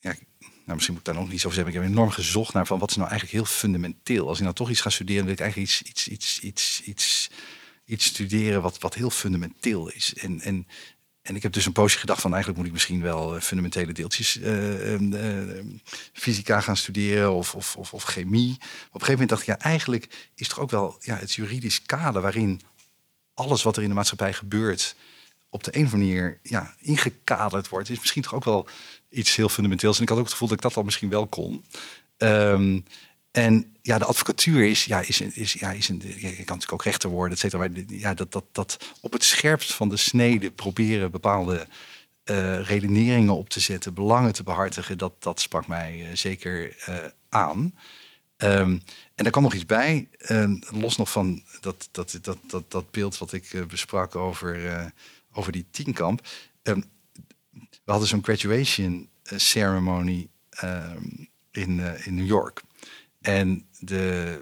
[0.00, 1.74] Ja, nou, misschien moet ik daar nog niet zo zeggen.
[1.74, 4.28] Ik heb enorm gezocht naar van wat is nou eigenlijk heel fundamenteel.
[4.28, 7.30] Als ik nou toch iets ga studeren, wil ik eigenlijk iets, iets, iets, iets, iets,
[7.86, 10.14] iets studeren wat, wat heel fundamenteel is.
[10.14, 10.66] En, en
[11.26, 13.92] en ik heb dus een poosje gedacht van eigenlijk moet ik misschien wel eh, fundamentele
[13.92, 15.60] deeltjes uh,
[16.12, 18.52] fysica gaan studeren of, of, of, of, chemie.
[18.52, 21.82] op een gegeven moment dacht ik, ja, eigenlijk is toch ook wel ja, het juridisch
[21.82, 22.60] kader waarin
[23.34, 24.96] alles wat er in de maatschappij gebeurt
[25.48, 28.68] op de een of andere manier ja, ingekaderd wordt, is misschien toch ook wel
[29.08, 29.96] iets heel fundamenteels.
[29.96, 31.64] En ik had ook het gevoel dat ik dat al misschien wel kon.
[32.16, 32.84] Um,
[33.36, 36.84] en ja, de advocatuur is, ja, is, is, ja, is een, je kan natuurlijk ook
[36.84, 37.68] rechter worden, et cetera.
[37.68, 41.66] Maar ja, dat, dat, dat op het scherpst van de snede proberen bepaalde
[42.24, 46.94] uh, redeneringen op te zetten, belangen te behartigen, dat, dat sprak mij uh, zeker uh,
[47.28, 47.74] aan.
[48.36, 48.82] Um,
[49.14, 52.90] en daar kwam nog iets bij, uh, los nog van dat, dat, dat, dat, dat
[52.90, 54.92] beeld wat ik besprak over,
[55.32, 56.26] over die tienkamp.
[56.62, 56.84] Um,
[57.84, 60.28] we hadden zo'n graduation ceremony
[61.50, 62.62] in, in New York.
[63.26, 64.38] En de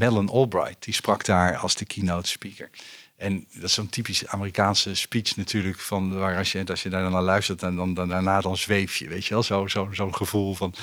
[0.00, 2.70] uh, Albright, die sprak daar als de keynote speaker.
[3.16, 7.10] En dat is zo'n typisch Amerikaanse speech natuurlijk, van waar als je, als je daar
[7.10, 10.54] naar luistert, en dan, dan daarna dan zweef je, weet je wel, zo'n zo, gevoel
[10.54, 10.74] van.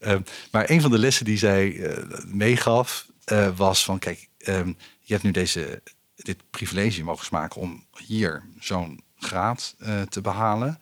[0.00, 0.16] Uh,
[0.50, 5.12] maar een van de lessen die zij uh, meegaf, uh, was van, kijk, um, je
[5.12, 5.82] hebt nu deze,
[6.16, 9.76] dit privilege mogen maken om hier zo'n graad
[10.08, 10.78] te behalen.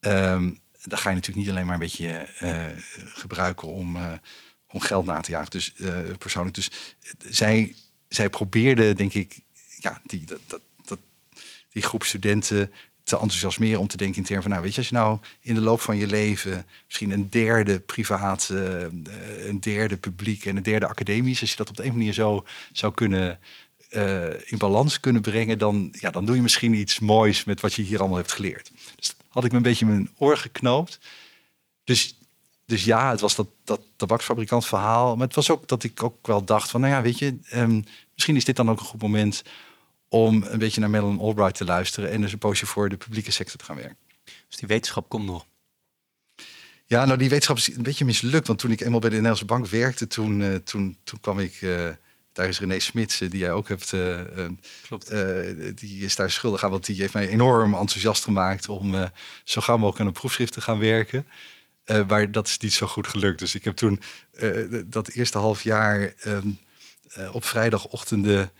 [0.00, 2.28] Um, ga je natuurlijk niet alleen maar een beetje
[3.14, 3.98] gebruiken om
[4.76, 5.50] om geld na te jagen.
[5.50, 6.54] Dus uh, persoonlijk.
[6.54, 6.70] Dus
[7.28, 7.74] zij,
[8.08, 9.40] zij probeerde, denk ik,
[9.78, 10.98] ja, die, dat, dat,
[11.68, 12.72] die groep studenten
[13.02, 15.54] te enthousiasmeren om te denken in termen van, nou, weet je, als je nou in
[15.54, 18.80] de loop van je leven misschien een derde privaat, uh,
[19.46, 22.46] een derde publiek en een derde academisch, als je dat op de een manier zo
[22.72, 23.38] zou kunnen
[23.90, 27.74] uh, in balans kunnen brengen, dan, ja, dan doe je misschien iets moois met wat
[27.74, 28.70] je hier allemaal hebt geleerd.
[28.96, 30.98] Dus had ik me een beetje mijn oor geknoopt.
[31.84, 32.18] Dus
[32.66, 35.16] dus ja, het was dat, dat tabaksfabrikant verhaal.
[35.16, 37.84] Maar het was ook dat ik ook wel dacht van, nou ja, weet je, um,
[38.14, 39.42] misschien is dit dan ook een goed moment
[40.08, 43.30] om een beetje naar Madeleine Albright te luisteren en dus een poosje voor de publieke
[43.30, 43.96] sector te gaan werken.
[44.24, 45.46] Dus die wetenschap komt nog.
[46.86, 48.46] Ja, nou die wetenschap is een beetje mislukt.
[48.46, 51.60] Want toen ik eenmaal bij de Nederlandse Bank werkte, toen, uh, toen, toen kwam ik...
[51.60, 51.88] Uh,
[52.32, 53.92] daar is René Smits, die jij ook hebt.
[53.92, 54.20] Uh,
[54.86, 55.10] Klopt.
[55.74, 58.94] die is daar schuldig aan, want die heeft mij enorm enthousiast gemaakt om
[59.44, 61.26] zo gauw mogelijk aan een proefschrift te gaan werken.
[61.86, 63.38] Uh, maar dat is niet zo goed gelukt.
[63.38, 64.00] Dus ik heb toen
[64.32, 66.58] uh, dat eerste half jaar um,
[67.18, 68.50] uh, op vrijdagochtenden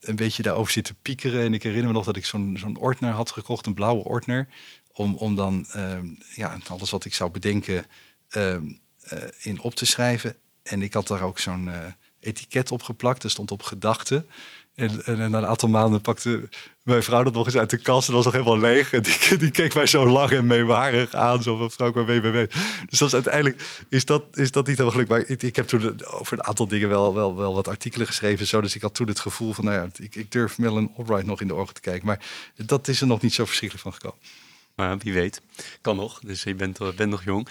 [0.00, 1.40] een beetje daarover zitten piekeren.
[1.40, 4.48] En ik herinner me nog dat ik zo'n zo'n ordner had gekocht, een blauwe ordner.
[4.92, 7.86] Om, om dan ehm, ja, alles wat ik zou bedenken
[8.36, 8.80] um,
[9.38, 10.36] in op te schrijven.
[10.62, 11.70] En ik had daar ook zo'n
[12.20, 13.24] etiket op geplakt.
[13.24, 14.28] Er stond op gedachten.
[14.78, 16.48] En, en, na een aantal maanden pakte
[16.82, 18.08] mijn vrouw dat nog eens uit de kast.
[18.08, 18.92] En was nog helemaal leeg.
[18.92, 21.42] En die, die keek mij zo lang en meewarig aan.
[21.42, 22.46] Zo van, vrouw, ik ben mee,
[22.88, 25.10] Dus dat is uiteindelijk is dat, is dat niet helemaal gelukt.
[25.10, 28.46] Maar ik, ik, heb toen over een aantal dingen wel, wel, wel wat artikelen geschreven.
[28.46, 28.60] Zo.
[28.60, 31.40] Dus ik had toen het gevoel van, nou ja, ik, ik durf Melon Albright nog
[31.40, 32.06] in de ogen te kijken.
[32.06, 32.20] Maar
[32.56, 34.26] dat is er nog niet zo verschrikkelijk van gekomen.
[34.74, 35.40] Maar wie weet,
[35.80, 36.20] kan nog.
[36.20, 37.48] Dus je bent, bent nog jong.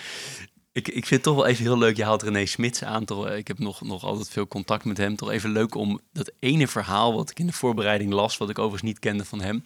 [0.78, 1.96] Ik, ik vind het toch wel even heel leuk.
[1.96, 3.06] Je haalt René Smits aan.
[3.06, 5.16] Toch, ik heb nog, nog altijd veel contact met hem.
[5.16, 8.58] Toch even leuk om dat ene verhaal wat ik in de voorbereiding las, wat ik
[8.60, 9.64] overigens niet kende van hem,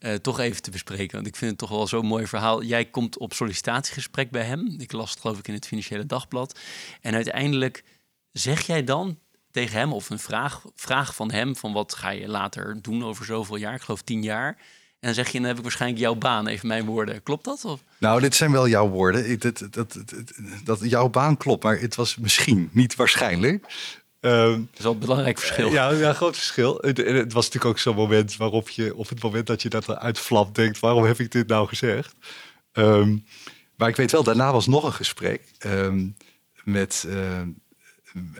[0.00, 1.14] uh, toch even te bespreken.
[1.14, 2.62] Want ik vind het toch wel zo'n mooi verhaal.
[2.62, 4.74] Jij komt op sollicitatiegesprek bij hem.
[4.78, 6.58] Ik las het geloof ik in het Financiële Dagblad.
[7.00, 7.84] En uiteindelijk
[8.32, 9.18] zeg jij dan
[9.50, 13.24] tegen hem of een vraag, vraag van hem van wat ga je later doen over
[13.24, 14.58] zoveel jaar, ik geloof tien jaar.
[15.00, 17.22] En dan zeg je, dan heb ik waarschijnlijk jouw baan, even mijn woorden.
[17.22, 17.64] Klopt dat?
[17.64, 17.82] Of?
[17.98, 19.30] Nou, dit zijn wel jouw woorden.
[19.30, 19.98] Ik, dat, dat,
[20.64, 23.64] dat, jouw baan klopt, maar het was misschien, niet waarschijnlijk.
[24.20, 25.70] Um, dat is wel een belangrijk verschil.
[25.70, 26.78] Ja, ja groot verschil.
[26.80, 29.88] Het, het was natuurlijk ook zo'n moment waarop je, op het moment dat je dat
[29.88, 32.14] eruit flapt, denkt: waarom heb ik dit nou gezegd?
[32.72, 33.24] Um,
[33.76, 36.16] maar ik weet wel, daarna was nog een gesprek um,
[36.64, 37.40] met, uh,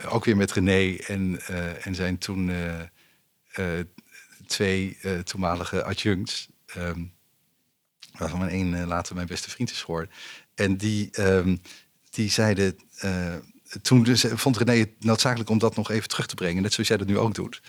[0.09, 3.65] ook weer met René en, uh, en zijn toen uh,
[4.49, 6.47] twee uh, toenmalige adjuncts.
[6.77, 7.13] Um,
[8.17, 10.11] waarvan één uh, later mijn beste vriend is geworden.
[10.55, 11.61] En die, um,
[12.09, 12.77] die zeiden.
[13.03, 13.35] Uh,
[13.81, 16.61] toen dus, vond René het noodzakelijk om dat nog even terug te brengen.
[16.61, 17.61] Net zoals jij dat nu ook doet.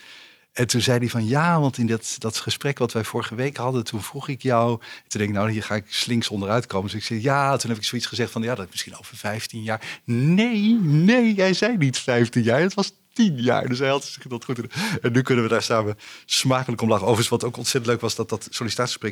[0.52, 3.56] En toen zei hij van ja, want in dat, dat gesprek wat wij vorige week
[3.56, 4.78] hadden, toen vroeg ik jou.
[4.78, 6.90] Toen denk ik, nou, hier ga ik slinks onderuit komen.
[6.90, 9.62] Dus ik zei ja, toen heb ik zoiets gezegd van ja, dat misschien over 15
[9.62, 10.00] jaar.
[10.04, 12.60] Nee, nee, jij zei niet 15 jaar.
[12.60, 13.68] Het was tien jaar.
[13.68, 14.58] Dus hij had zich dat goed.
[15.02, 17.06] En nu kunnen we daar samen smakelijk om lachen.
[17.06, 18.48] Overigens, wat ook ontzettend leuk was, dat dat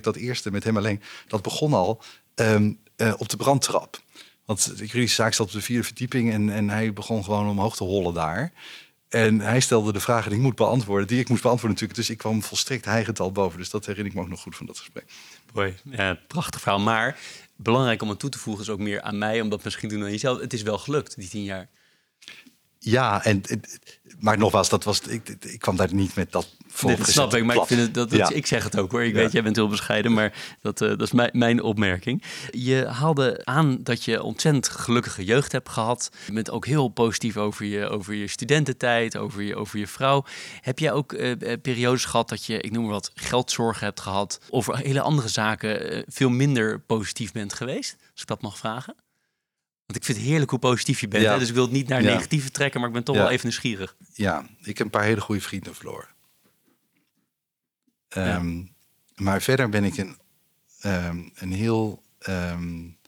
[0.02, 2.02] dat eerste met hem alleen, dat begon al.
[2.34, 4.00] Um, eh, op de brandtrap.
[4.44, 7.76] Want de juridische zaak zat op de vierde verdieping en, en hij begon gewoon omhoog
[7.76, 8.52] te hollen daar.
[9.08, 11.98] En hij stelde de vragen die ik moet beantwoorden, die ik moest beantwoorden natuurlijk.
[11.98, 13.58] Dus ik kwam volstrekt hijgend al boven.
[13.58, 15.04] Dus dat herinner ik me ook nog goed van dat gesprek.
[15.52, 16.80] Mooi, ja, prachtig verhaal.
[16.80, 17.18] Maar
[17.56, 20.10] belangrijk om aan toe te voegen is ook meer aan mij, omdat misschien doen aan
[20.10, 20.40] jezelf.
[20.40, 21.68] Het is wel gelukt, die tien jaar.
[22.78, 23.42] Ja, en,
[24.18, 27.44] maar nogmaals, dat was, ik, ik kwam daar niet met dat Nee, dat snap ik,
[27.44, 29.04] maar ik, vind het, dat, dat ik zeg het ook hoor.
[29.04, 32.22] Ik weet, jij bent heel bescheiden, maar dat, uh, dat is mijn, mijn opmerking.
[32.50, 36.10] Je haalde aan dat je ontzettend gelukkige jeugd hebt gehad.
[36.26, 40.24] Je bent ook heel positief over je, over je studententijd, over je, over je vrouw.
[40.60, 44.40] Heb jij ook uh, periodes gehad dat je, ik noem maar wat, geldzorgen hebt gehad?
[44.50, 47.96] Of hele andere zaken uh, veel minder positief bent geweest?
[48.12, 48.94] Als ik dat mag vragen.
[49.88, 51.22] Want ik vind het heerlijk hoe positief je bent.
[51.22, 51.32] Ja.
[51.32, 51.38] Hè?
[51.38, 52.14] Dus ik wil het niet naar ja.
[52.14, 53.96] negatieve trekken, maar ik ben toch wel even nieuwsgierig.
[54.12, 56.08] Ja, ik heb een paar hele goede vrienden verloren.
[58.16, 58.74] Um,
[59.14, 60.16] maar verder ben ik een,
[60.84, 62.98] um, een heel um,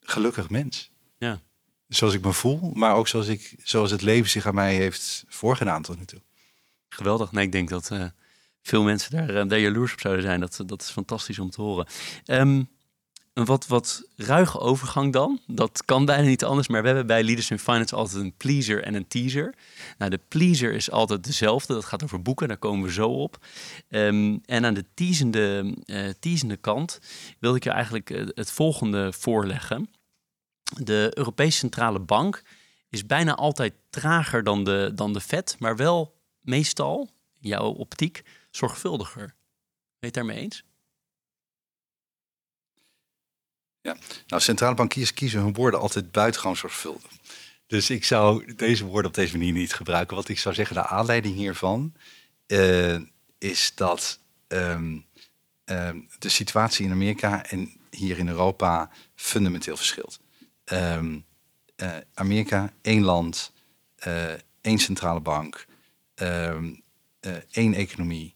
[0.00, 0.90] gelukkig mens.
[1.18, 1.40] Ja.
[1.88, 5.24] Zoals ik me voel, maar ook zoals, ik, zoals het leven zich aan mij heeft
[5.28, 6.22] voorgedaan tot nu toe.
[6.88, 7.32] Geweldig.
[7.32, 8.04] Nee, ik denk dat uh,
[8.62, 10.40] veel mensen daar, uh, daar jaloers op zouden zijn.
[10.40, 11.86] Dat, dat is fantastisch om te horen.
[13.38, 15.40] Een wat, wat ruige overgang dan.
[15.46, 18.82] Dat kan bijna niet anders, maar we hebben bij Leaders in Finance altijd een pleaser
[18.82, 19.54] en een teaser.
[19.98, 21.74] Nou, de pleaser is altijd dezelfde.
[21.74, 23.46] Dat gaat over boeken, daar komen we zo op.
[23.88, 27.00] Um, en aan de teasende, uh, teasende kant
[27.38, 29.90] wil ik je eigenlijk uh, het volgende voorleggen.
[30.82, 32.42] De Europese Centrale Bank
[32.88, 39.26] is bijna altijd trager dan de, dan de Fed, maar wel meestal, jouw optiek, zorgvuldiger.
[39.26, 39.36] Ben
[39.98, 40.66] je het daarmee eens?
[44.26, 47.10] Nou, centrale bankiers kiezen hun woorden altijd buitengewoon zorgvuldig.
[47.66, 50.16] Dus ik zou deze woorden op deze manier niet gebruiken.
[50.16, 51.92] Wat ik zou zeggen, de aanleiding hiervan
[52.46, 53.00] uh,
[53.38, 55.04] is dat um,
[55.64, 60.20] um, de situatie in Amerika en hier in Europa fundamenteel verschilt.
[60.72, 61.24] Um,
[61.76, 63.52] uh, Amerika, één land,
[64.06, 65.66] uh, één centrale bank,
[67.50, 68.34] één economie.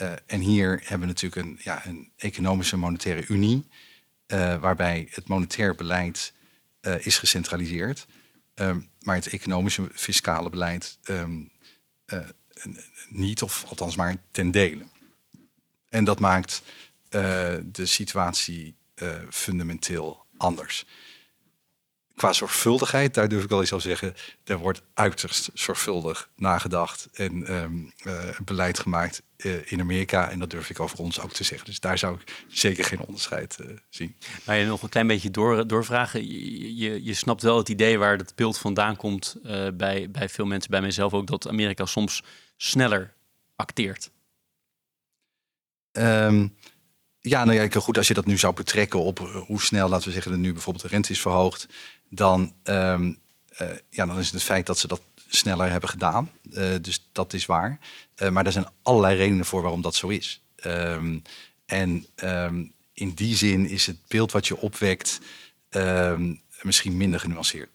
[0.00, 3.66] Uh, en hier hebben we natuurlijk een, ja, een economische monetaire unie,
[4.26, 6.32] uh, waarbij het monetair beleid
[6.80, 8.06] uh, is gecentraliseerd,
[8.54, 11.50] um, maar het economische fiscale beleid um,
[13.08, 14.84] niet, of althans maar ten dele.
[15.88, 16.62] En dat maakt
[17.62, 18.76] de situatie
[19.30, 20.86] fundamenteel anders
[22.14, 27.54] qua zorgvuldigheid, daar durf ik wel eens al zeggen, er wordt uiterst zorgvuldig nagedacht en
[27.54, 28.12] um, uh,
[28.44, 30.30] beleid gemaakt uh, in Amerika.
[30.30, 31.66] En dat durf ik over ons ook te zeggen.
[31.66, 34.16] Dus daar zou ik zeker geen onderscheid uh, zien.
[34.44, 36.26] Maar je nog een klein beetje door, doorvragen.
[36.26, 39.36] Je, je, je, snapt wel het idee waar het beeld vandaan komt
[39.74, 42.22] bij, bij veel mensen, bij mijzelf ook, dat Amerika soms
[42.56, 43.14] sneller
[43.56, 44.10] acteert.
[45.92, 46.56] Um,
[47.28, 50.12] ja, nou ja, goed, als je dat nu zou betrekken op hoe snel, laten we
[50.12, 51.66] zeggen, er nu bijvoorbeeld de rente is verhoogd,
[52.14, 53.18] dan, um,
[53.60, 56.30] uh, ja, dan is het het feit dat ze dat sneller hebben gedaan.
[56.50, 57.78] Uh, dus dat is waar.
[58.16, 60.42] Uh, maar er zijn allerlei redenen voor waarom dat zo is.
[60.64, 61.22] Um,
[61.66, 65.20] en um, in die zin is het beeld wat je opwekt
[66.62, 67.70] misschien minder genuanceerd.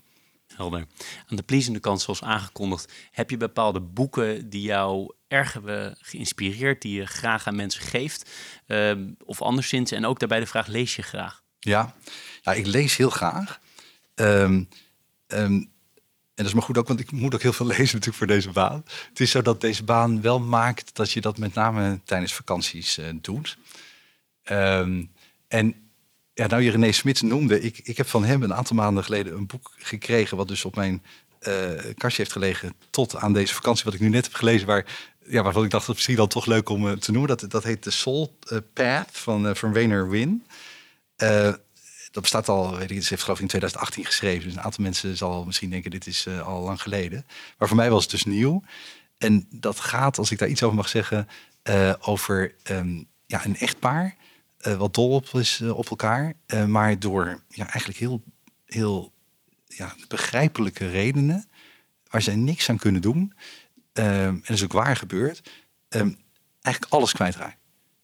[0.56, 0.86] Helder.
[1.28, 6.82] Aan de pleasende kant, zoals aangekondigd, heb je bepaalde boeken die jou erg hebben geïnspireerd,
[6.82, 8.30] die je graag aan mensen geeft?
[9.26, 11.44] of anderszins, en ook daarbij de vraag, lees je graag?
[11.60, 11.96] Ja,
[12.42, 13.60] ja ik lees heel graag.
[14.20, 14.68] Um,
[15.28, 15.70] um,
[16.40, 18.28] en dat is maar goed ook, want ik moet ook heel veel lezen natuurlijk voor
[18.28, 18.84] deze baan.
[19.10, 22.98] Het is zo dat deze baan wel maakt dat je dat met name tijdens vakanties
[22.98, 23.58] uh, doet.
[24.52, 25.12] Um,
[25.48, 25.76] en
[26.34, 29.34] ja, nou je René Smits noemde, ik, ik heb van hem een aantal maanden geleden
[29.34, 30.38] een boek gekregen...
[30.38, 31.04] wat dus op mijn
[31.48, 33.86] uh, kastje heeft gelegen tot aan deze vakantie...
[33.86, 34.86] wat ik nu net heb gelezen, waar,
[35.26, 37.38] ja, waarvan ik dacht dat misschien dan toch leuk om uh, te noemen.
[37.38, 38.38] Dat, dat heet The Soul
[38.74, 40.46] Path van, van Rainer Win
[42.12, 44.44] dat bestaat al, weet ik, het heeft geloof ik in 2018 geschreven.
[44.44, 47.26] Dus een aantal mensen zal misschien denken, dit is uh, al lang geleden.
[47.58, 48.64] Maar voor mij was het dus nieuw.
[49.18, 51.28] En dat gaat, als ik daar iets over mag zeggen,
[51.64, 54.16] uh, over um, ja, een echtpaar.
[54.62, 56.34] Uh, wat dol op is op elkaar.
[56.68, 58.24] maar door ja, eigenlijk heel,
[58.66, 59.14] heel
[59.68, 61.50] ja, begrijpelijke redenen,
[62.10, 63.34] waar ze niks aan kunnen doen.
[63.94, 65.50] Um, en dat is ook waar gebeurd.
[65.90, 66.18] Um,
[66.62, 67.59] eigenlijk alles kwijtraakt.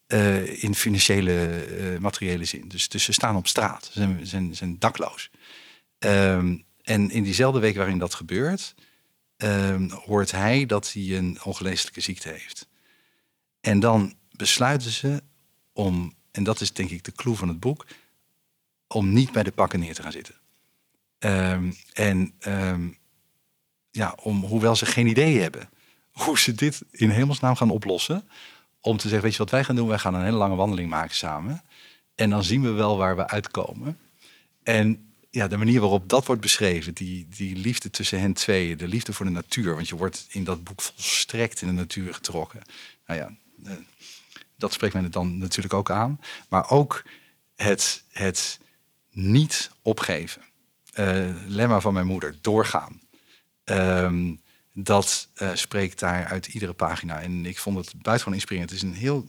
[0.07, 2.67] Uh, in financiële, uh, materiële zin.
[2.67, 5.29] Dus, dus ze staan op straat, ze zijn, zijn, dakloos.
[5.99, 8.75] Um, en in diezelfde week waarin dat gebeurt,
[9.37, 12.67] um, hoort hij dat hij een ongeneeslijke ziekte heeft.
[13.61, 15.23] En dan besluiten ze
[15.73, 17.85] om, en dat is denk ik de clue van het boek,
[18.87, 20.35] om niet bij de pakken neer te gaan zitten.
[21.19, 22.33] Um, en
[23.91, 25.69] ja, om, hoewel ze geen idee hebben
[26.23, 28.29] hoe ze dit in hemelsnaam gaan oplossen,
[28.86, 29.88] om te zeggen, weet je wat wij gaan doen?
[29.88, 31.63] Wij gaan een hele lange wandeling maken samen.
[32.15, 33.99] En dan zien we wel waar we uitkomen.
[34.63, 38.88] En ja, de manier waarop dat wordt beschreven, die, die liefde tussen hen tweeën, de
[38.88, 42.61] liefde voor de natuur, want je wordt in dat boek volstrekt in de natuur getrokken.
[43.07, 43.31] Nou ja,
[43.63, 43.77] eh,
[44.57, 46.19] dat spreekt mij dan natuurlijk ook aan.
[46.49, 47.03] Maar ook
[47.55, 48.59] het, het
[49.11, 50.41] niet opgeven.
[50.99, 53.01] Uh, lemma van mijn moeder, doorgaan.
[53.63, 54.33] Ehm,
[54.78, 57.21] dat uh, spreekt daar uit iedere pagina.
[57.21, 58.69] En ik vond het buitengewoon inspirerend.
[58.69, 59.28] Het is een heel,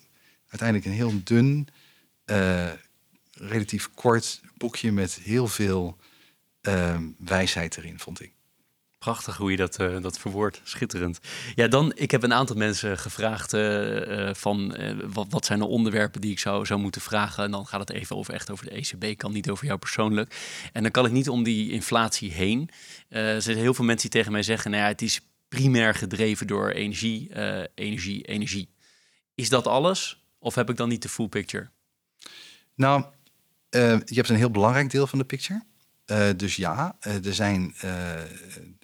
[0.48, 1.68] uiteindelijk een heel dun,
[2.26, 2.70] uh,
[3.32, 5.96] relatief kort boekje met heel veel
[6.62, 8.32] uh, wijsheid erin, vond ik.
[8.98, 10.60] Prachtig hoe je dat, uh, dat verwoordt.
[10.64, 11.20] Schitterend.
[11.54, 13.50] Ja, dan, ik heb een aantal mensen gevraagd
[14.38, 14.76] van
[15.12, 17.44] wat, wat zijn de onderwerpen die ik zou, zou moeten vragen.
[17.44, 20.36] En dan gaat het even over, echt over de ECB, kan niet over jou persoonlijk.
[20.72, 22.70] En dan kan ik niet om die inflatie heen.
[23.08, 26.46] er zijn heel veel mensen die tegen mij zeggen, nou ja, het is primair gedreven
[26.46, 27.30] door energie,
[27.74, 28.68] energie, energie.
[29.34, 30.24] Is dat alles?
[30.38, 31.70] Of heb ik dan niet de full picture?
[32.74, 33.04] Nou,
[33.70, 35.64] je hebt een heel belangrijk deel van de picture.
[36.06, 37.74] Uh, dus ja, er zijn,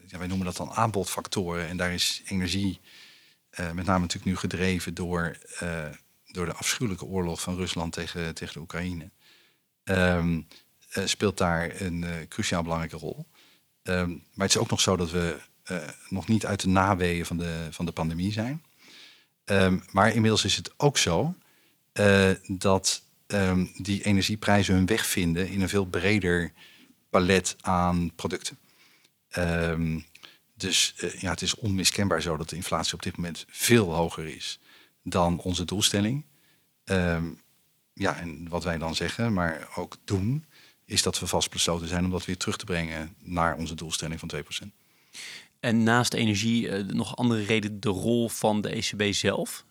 [0.07, 1.69] ja, wij noemen dat dan aanbodfactoren.
[1.69, 2.81] En daar is energie
[3.57, 5.39] met name natuurlijk nu gedreven door,
[6.27, 9.11] door de afschuwelijke oorlog van Rusland tegen, tegen de Oekraïne.
[9.85, 10.49] Um,
[11.05, 13.27] speelt daar een cruciaal belangrijke rol.
[13.83, 15.41] Um, maar het is ook nog zo dat we
[16.09, 18.65] nog niet uit de naweeën van de, van de pandemie zijn.
[19.45, 21.35] Um, maar inmiddels is het ook zo
[22.47, 23.03] dat
[23.77, 26.53] die energieprijzen hun weg vinden in een veel breder
[27.11, 28.59] palet aan producten.
[29.39, 30.05] Um,
[30.55, 34.27] dus uh, ja, het is onmiskenbaar zo dat de inflatie op dit moment veel hoger
[34.27, 34.61] is
[35.03, 36.25] dan onze doelstelling.
[37.95, 40.45] Ja, en wat wij dan zeggen, maar ook doen,
[40.85, 44.31] is dat we vastbesloten zijn om dat weer terug te brengen naar onze doelstelling van
[44.65, 44.82] 2%.
[45.63, 49.65] En naast energie uh, nog andere reden de rol van de ECB zelf?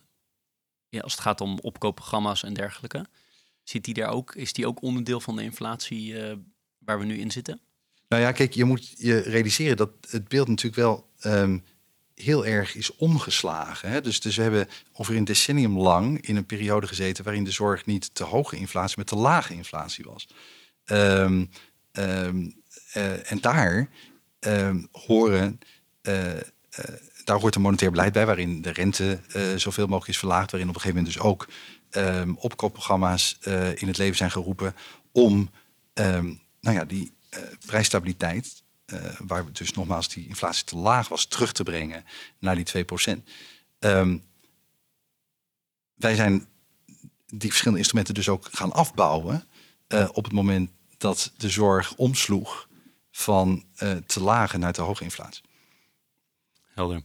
[0.89, 3.05] Ja, als het gaat om opkoopprogramma's en dergelijke.
[3.63, 6.33] Zit die daar ook, is die ook onderdeel van de inflatie uh,
[6.77, 7.59] waar we nu in zitten?
[8.07, 11.63] Nou ja, kijk, je moet je realiseren dat het beeld natuurlijk wel um,
[12.15, 13.89] heel erg is omgeslagen.
[13.89, 14.01] Hè?
[14.01, 17.85] Dus, dus we hebben over een decennium lang in een periode gezeten waarin de zorg
[17.85, 20.27] niet te hoge inflatie, maar te lage inflatie was.
[20.85, 21.49] Um,
[21.91, 22.61] um,
[22.93, 23.89] uh, en daar
[24.91, 25.59] horen.
[26.01, 26.41] Uh, uh,
[27.23, 29.19] daar hoort een monetair beleid bij, waarin de rente
[29.55, 31.47] zoveel mogelijk is verlaagd, waarin op een gegeven moment dus ook
[32.43, 33.37] opkoopprogramma's
[33.75, 34.75] in het leven zijn geroepen
[35.11, 35.49] om
[36.59, 37.13] nou ja, die
[37.65, 38.63] prijsstabiliteit,
[39.17, 42.05] waar dus nogmaals die inflatie te laag was, terug te brengen
[42.39, 43.09] naar die 2%.
[43.09, 43.23] Um,
[43.79, 44.17] ehm,
[45.93, 46.47] wij zijn
[47.27, 49.47] die verschillende instrumenten dus ook gaan afbouwen
[50.11, 52.67] op het moment dat de zorg omsloeg
[53.11, 53.65] van
[54.05, 55.43] te lage naar te hoge inflatie.
[56.73, 57.01] Helder.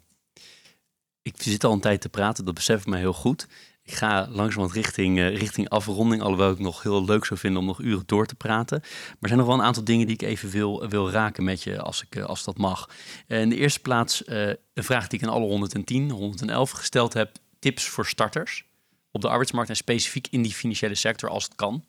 [1.22, 3.46] Ik zit al een tijd te praten, dat besef ik mij heel goed.
[3.82, 7.66] Ik ga langzamerhand richting, uh, richting afronding, alhoewel ik nog heel leuk zou vinden om
[7.66, 8.78] nog uren door te praten.
[8.80, 11.62] Maar er zijn nog wel een aantal dingen die ik even wil, wil raken met
[11.62, 12.90] je, als, ik, uh, als dat mag.
[13.28, 17.36] Uh, in de eerste plaats een vraag die ik aan alle 110, 111 gesteld heb.
[17.58, 18.64] Tips voor starters
[19.10, 21.84] op de arbeidsmarkt en specifiek in die financiële sector als het kan.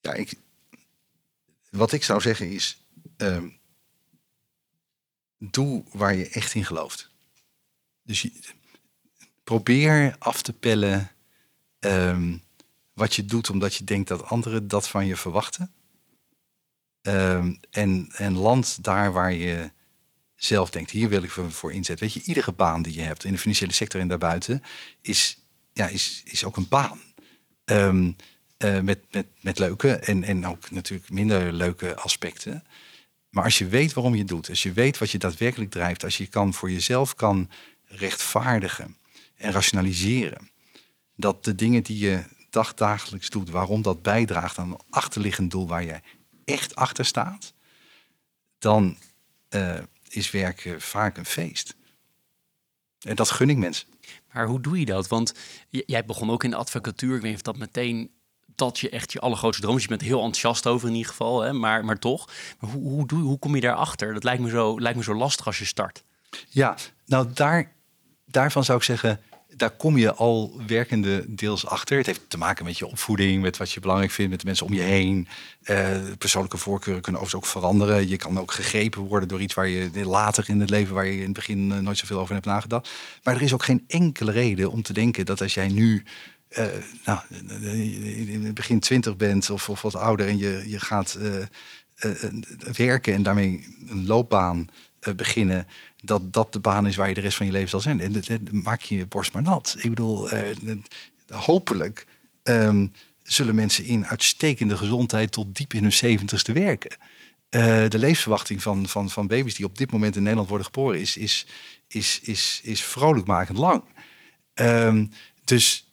[0.00, 0.34] Ja, ik,
[1.70, 2.84] wat ik zou zeggen is,
[3.16, 3.48] ehm,
[5.50, 7.10] doe waar je echt in gelooft.
[8.02, 8.28] Dus
[9.44, 11.10] probeer af te pellen
[11.80, 12.42] um,
[12.92, 15.72] wat je doet omdat je denkt dat anderen dat van je verwachten.
[17.02, 19.70] Um, en, en land daar waar je
[20.34, 22.06] zelf denkt, hier wil ik voor inzetten.
[22.06, 24.62] Weet je, iedere baan die je hebt in de financiële sector en daarbuiten
[25.00, 25.38] is,
[25.72, 27.00] ja, is, is ook een baan.
[27.64, 28.16] Um,
[28.58, 32.64] uh, met, met, met leuke en, en ook natuurlijk minder leuke aspecten.
[33.34, 36.16] Maar als je weet waarom je doet, als je weet wat je daadwerkelijk drijft, als
[36.16, 37.50] je kan voor jezelf kan
[37.84, 38.96] rechtvaardigen
[39.36, 40.50] en rationaliseren.
[41.16, 45.84] Dat de dingen die je dagdagelijks doet, waarom dat bijdraagt aan een achterliggend doel waar
[45.84, 46.00] je
[46.44, 47.52] echt achter staat,
[48.58, 48.96] dan
[49.50, 49.78] uh,
[50.08, 51.76] is werken vaak een feest.
[53.00, 53.88] En dat gun ik mensen.
[54.32, 55.08] Maar hoe doe je dat?
[55.08, 55.34] Want
[55.70, 57.16] jij begon ook in de advocatuur.
[57.16, 58.10] Ik weet niet of dat meteen
[58.54, 59.78] dat je echt je allergrootste droom.
[59.78, 61.52] Je bent heel enthousiast over in ieder geval, hè?
[61.52, 62.28] Maar, maar toch.
[62.60, 64.14] Maar hoe, hoe, doe, hoe kom je daarachter?
[64.14, 66.04] Dat lijkt me, zo, lijkt me zo lastig als je start.
[66.48, 66.76] Ja,
[67.06, 67.72] nou daar
[68.34, 69.20] daarvan zou ik zeggen,
[69.56, 71.96] daar kom je al werkende deels achter.
[71.96, 74.66] Het heeft te maken met je opvoeding, met wat je belangrijk vindt, met de mensen
[74.66, 75.28] om je heen.
[75.62, 78.08] Uh, persoonlijke voorkeuren kunnen overigens ook veranderen.
[78.08, 81.16] Je kan ook gegrepen worden door iets waar je later in het leven, waar je
[81.16, 82.90] in het begin uh, nooit zoveel over hebt nagedacht.
[83.22, 86.04] Maar er is ook geen enkele reden om te denken dat als jij nu
[86.58, 86.66] uh,
[87.04, 87.20] nou,
[88.28, 91.18] in het begin twintig bent of, of wat ouder en je, je gaat
[92.76, 94.68] werken en daarmee een loopbaan
[95.16, 95.66] beginnen,
[96.02, 98.00] dat dat de baan is waar je de rest van je leven zal zijn.
[98.00, 99.76] En dat, maak je je borst maar nat.
[99.78, 100.28] Ik bedoel,
[101.28, 102.06] hopelijk
[102.42, 102.86] ehm,
[103.22, 106.96] zullen mensen in uitstekende gezondheid tot diep in hun zeventigste werken.
[107.88, 111.16] De levensverwachting van, van, van baby's die op dit moment in Nederland worden geboren is,
[111.16, 111.46] is,
[111.88, 113.84] is, is, is vrolijkmakend lang.
[114.54, 115.10] Um,
[115.44, 115.92] dus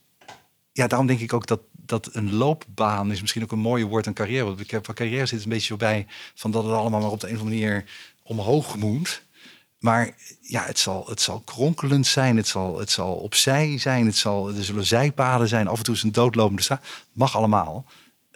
[0.71, 4.07] ja, daarom denk ik ook dat, dat een loopbaan is misschien ook een mooie woord
[4.07, 4.45] aan carrière.
[4.45, 7.19] Want ik heb van carrière zit een beetje voorbij van dat het allemaal maar op
[7.19, 7.85] de een of andere manier
[8.23, 9.23] omhoog moet.
[9.79, 14.15] Maar ja, het zal, het zal kronkelend zijn, het zal, het zal opzij zijn, het
[14.15, 15.67] zal, er zullen zijpaden zijn.
[15.67, 16.85] Af en toe is een doodlopende straat.
[17.13, 17.85] Mag allemaal.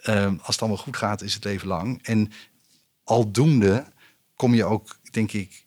[0.08, 2.02] Um, als het allemaal goed gaat, is het leven lang.
[2.02, 2.32] En
[3.04, 3.92] aldoende
[4.34, 5.66] kom je ook, denk ik,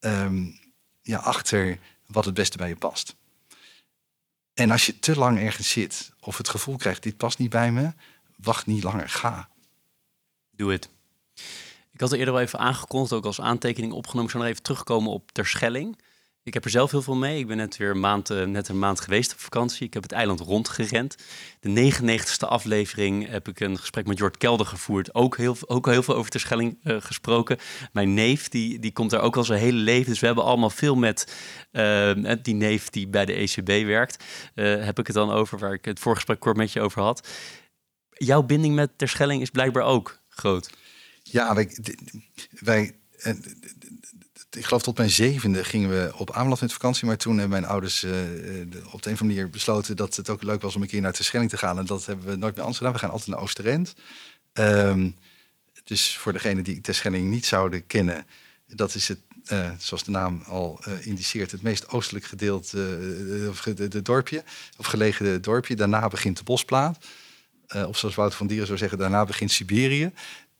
[0.00, 0.58] um,
[1.02, 3.15] ja, achter wat het beste bij je past.
[4.56, 7.72] En als je te lang ergens zit of het gevoel krijgt, dit past niet bij
[7.72, 7.92] me,
[8.36, 9.48] wacht niet langer, ga.
[10.50, 10.88] Doe het.
[11.92, 14.24] Ik had er eerder al even aangekondigd, ook als aantekening opgenomen.
[14.24, 15.98] Ik zou nog even terugkomen op Terschelling.
[16.46, 17.38] Ik heb er zelf heel veel mee.
[17.38, 19.86] Ik ben net weer een maand, uh, net een maand geweest op vakantie.
[19.86, 21.16] Ik heb het eiland rondgerend.
[21.60, 25.14] De 99ste aflevering heb ik een gesprek met Jort Kelder gevoerd.
[25.14, 27.58] Ook heel, ook heel veel over Terschelling uh, gesproken.
[27.92, 30.10] Mijn neef, die, die komt daar ook al zijn hele leven.
[30.10, 31.34] Dus we hebben allemaal veel met
[31.72, 34.24] uh, die neef die bij de ECB werkt.
[34.54, 37.28] heb ik het dan over, waar ik het voorgesprek kort met je over had.
[38.10, 40.70] Jouw binding met Terschelling is blijkbaar ook groot.
[41.22, 41.78] Ja, wij,
[42.50, 42.96] wij
[44.56, 47.06] ik geloof tot mijn zevende gingen we op Ameland met vakantie.
[47.06, 50.30] Maar toen hebben mijn ouders uh, op de een of andere manier besloten dat het
[50.30, 51.78] ook leuk was om een keer naar Terschelling te gaan.
[51.78, 52.92] En dat hebben we nooit meer anders gedaan.
[52.92, 53.94] We gaan altijd naar Oosterend.
[54.52, 55.16] Um,
[55.84, 58.26] dus voor degenen die Terschelling niet zouden kennen,
[58.66, 59.18] dat is het,
[59.52, 62.98] uh, zoals de naam al uh, indiceert, het meest oostelijk gedeelte,
[63.66, 64.44] uh, de, de, dorpje,
[64.76, 65.76] of gelegen dorpje.
[65.76, 66.98] Daarna begint de Bosplaat.
[67.86, 70.12] of zoals Wouter van Dieren zou zeggen, daarna begint Siberië.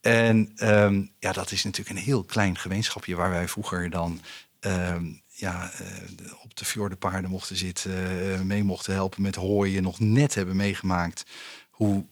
[0.07, 4.21] En um, ja, dat is natuurlijk een heel klein gemeenschapje waar wij vroeger dan
[4.61, 10.01] um, ja, uh, op de fjordenpaarden mochten zitten, uh, mee mochten helpen met hooien, nog
[10.01, 11.25] net hebben meegemaakt
[11.71, 12.07] hoe,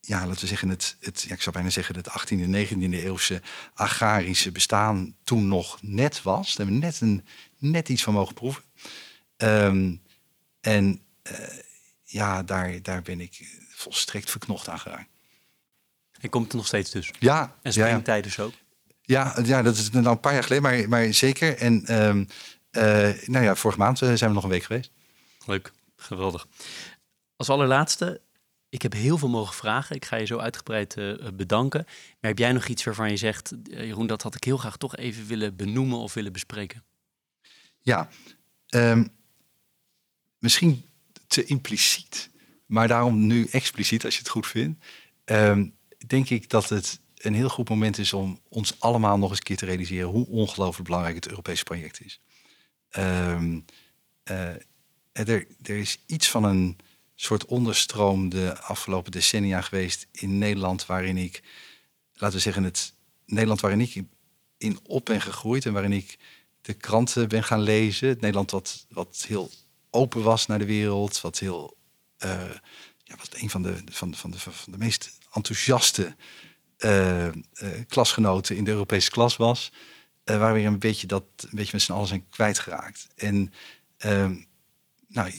[0.00, 3.42] ja, laten we zeggen, het, het ik zou bijna zeggen, het 18e en 19e eeuwse
[3.74, 6.54] agrarische bestaan toen nog net was.
[6.54, 7.24] Daar hebben we net, een,
[7.58, 8.62] net iets van mogen proeven.
[9.36, 10.02] Um,
[10.60, 11.38] en uh,
[12.04, 15.09] ja, daar, daar ben ik volstrekt verknocht aan geraakt.
[16.20, 17.10] En komt er nog steeds dus?
[17.18, 17.56] Ja.
[17.62, 18.52] En springtijd dus ook?
[19.02, 21.56] Ja, ja, dat is nou een paar jaar geleden, maar, maar zeker.
[21.56, 22.26] En um,
[22.72, 22.82] uh,
[23.26, 24.90] nou ja, vorige maand zijn we nog een week geweest.
[25.46, 26.46] Leuk, geweldig.
[27.36, 28.20] Als allerlaatste,
[28.68, 29.96] ik heb heel veel mogen vragen.
[29.96, 31.82] Ik ga je zo uitgebreid uh, bedanken.
[31.86, 34.96] Maar heb jij nog iets waarvan je zegt, Jeroen, dat had ik heel graag toch
[34.96, 36.84] even willen benoemen of willen bespreken?
[37.82, 38.08] Ja,
[38.68, 39.08] um,
[40.38, 40.84] misschien
[41.26, 42.30] te impliciet,
[42.66, 44.84] maar daarom nu expliciet als je het goed vindt.
[45.24, 49.38] Um, denk ik dat het een heel goed moment is om ons allemaal nog eens
[49.38, 52.20] een keer te realiseren hoe ongelooflijk belangrijk het Europese project is.
[52.98, 53.64] Um,
[54.30, 54.48] uh,
[55.12, 56.78] er, er is iets van een
[57.14, 61.42] soort onderstroom de afgelopen decennia geweest in Nederland, waarin ik,
[62.14, 62.94] laten we zeggen, het
[63.26, 64.02] Nederland waarin ik
[64.58, 66.18] in op ben gegroeid en waarin ik
[66.60, 68.08] de kranten ben gaan lezen.
[68.08, 69.50] Het Nederland wat, wat heel
[69.90, 71.76] open was naar de wereld, wat heel,
[72.24, 72.50] uh,
[73.04, 76.14] ja, wat een van de, van, van, de, van de meest enthousiaste
[76.78, 77.28] uh,
[77.88, 79.72] klasgenoten in de Europese klas was.
[80.24, 83.06] Uh, waar we een beetje dat een beetje met z'n allen zijn kwijtgeraakt.
[83.14, 83.52] En
[83.96, 84.36] ehm,
[85.08, 85.32] nou,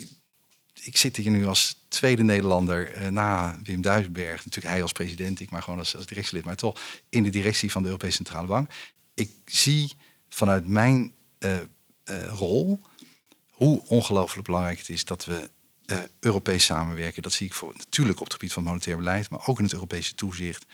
[0.81, 4.45] ik zit hier nu als tweede Nederlander na Wim Duisberg.
[4.45, 6.79] Natuurlijk hij als president, ik maar gewoon als, als directielid, maar toch
[7.09, 8.71] in de directie van de Europese Centrale Bank.
[9.13, 9.93] Ik zie
[10.29, 11.13] vanuit mijn
[12.27, 12.81] rol
[13.51, 15.49] hoe ongelooflijk belangrijk het is dat we
[15.91, 17.21] uh, Europees samenwerken.
[17.21, 19.73] Dat zie ik voor, natuurlijk op het gebied van monetair beleid, maar ook in het
[19.73, 20.65] Europese toezicht.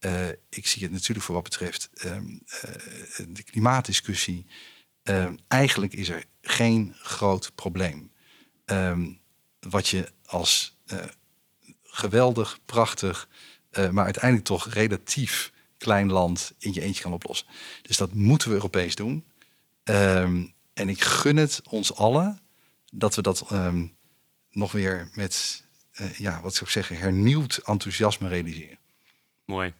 [0.00, 4.46] Uh, ik zie het natuurlijk voor wat betreft um, uh, de klimaatdiscussie.
[5.02, 8.12] Um, eigenlijk is er geen groot probleem.
[8.64, 9.20] Um,
[9.60, 10.76] wat je als
[11.82, 13.28] geweldig, prachtig,
[13.90, 17.46] maar uiteindelijk toch relatief klein land in je eentje kan oplossen.
[17.82, 19.24] Dus dat moeten we Europees doen.
[19.84, 22.40] en ik gun het ons allen
[22.92, 23.46] dat we dat
[24.56, 25.64] nog weer met,
[26.00, 28.78] uh, ja, wat zou ik zeggen, hernieuwd enthousiasme realiseren.
[29.44, 29.72] Mooi.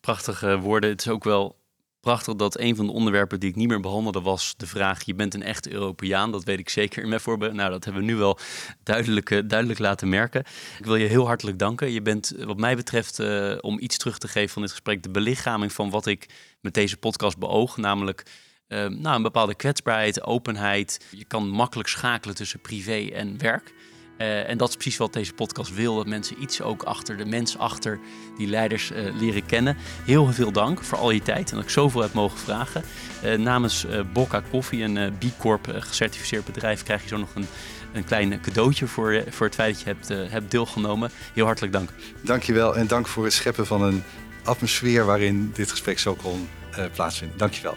[0.00, 0.90] Prachtige woorden.
[0.90, 1.58] Het is ook wel
[2.00, 5.14] prachtig dat een van de onderwerpen die ik niet meer behandelde was de vraag: je
[5.14, 6.32] bent een echte Europeaan.
[6.32, 7.52] Dat weet ik zeker in mijn voorbeeld.
[7.52, 8.38] Nou, dat hebben we nu wel
[8.82, 10.44] duidelijk, eh, duidelijk laten merken.
[10.78, 11.90] Ik wil je heel hartelijk danken.
[11.90, 13.20] Je bent, wat mij betreft,
[13.60, 16.28] om iets terug te geven van dit gesprek, de belichaming van wat ik
[16.60, 18.22] met deze podcast beoog, namelijk.
[18.68, 21.06] Nou, een bepaalde kwetsbaarheid, openheid.
[21.10, 23.72] Je kan makkelijk schakelen tussen privé en werk.
[24.20, 25.96] Uh, en dat is precies wat deze podcast wil.
[25.96, 27.98] Dat mensen iets ook achter de mens achter
[28.36, 29.76] die leiders uh, leren kennen.
[30.04, 32.84] Heel veel dank voor al je tijd en dat ik zoveel heb mogen vragen.
[33.24, 37.46] Uh, namens Bocca Koffie, een B Corp gecertificeerd bedrijf, krijg je zo nog een
[37.92, 41.10] een klein cadeautje voor, voor het feit dat je hebt, hebt deelgenomen.
[41.34, 41.90] Heel hartelijk dank.
[42.20, 44.02] Dankjewel en dank voor het scheppen van een
[44.44, 46.48] atmosfeer waarin dit gesprek zo kon
[46.78, 47.38] uh, plaatsvinden.
[47.38, 47.76] Dankjewel.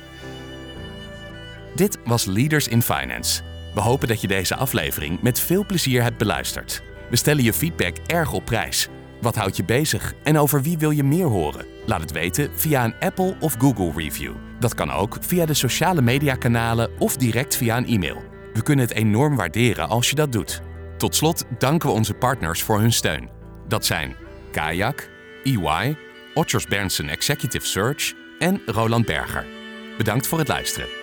[1.75, 3.52] Dit was Leaders in Finance.
[3.73, 6.83] We hopen dat je deze aflevering met veel plezier hebt beluisterd.
[7.09, 8.87] We stellen je feedback erg op prijs.
[9.21, 11.65] Wat houdt je bezig en over wie wil je meer horen?
[11.85, 14.33] Laat het weten via een Apple of Google review.
[14.59, 18.23] Dat kan ook via de sociale mediakanalen of direct via een e-mail.
[18.53, 20.61] We kunnen het enorm waarderen als je dat doet.
[20.97, 23.29] Tot slot danken we onze partners voor hun steun.
[23.67, 24.15] Dat zijn
[24.51, 25.09] Kayak,
[25.43, 25.97] EY,
[26.33, 29.45] Otters Berndsen Executive Search en Roland Berger.
[29.97, 31.02] Bedankt voor het luisteren.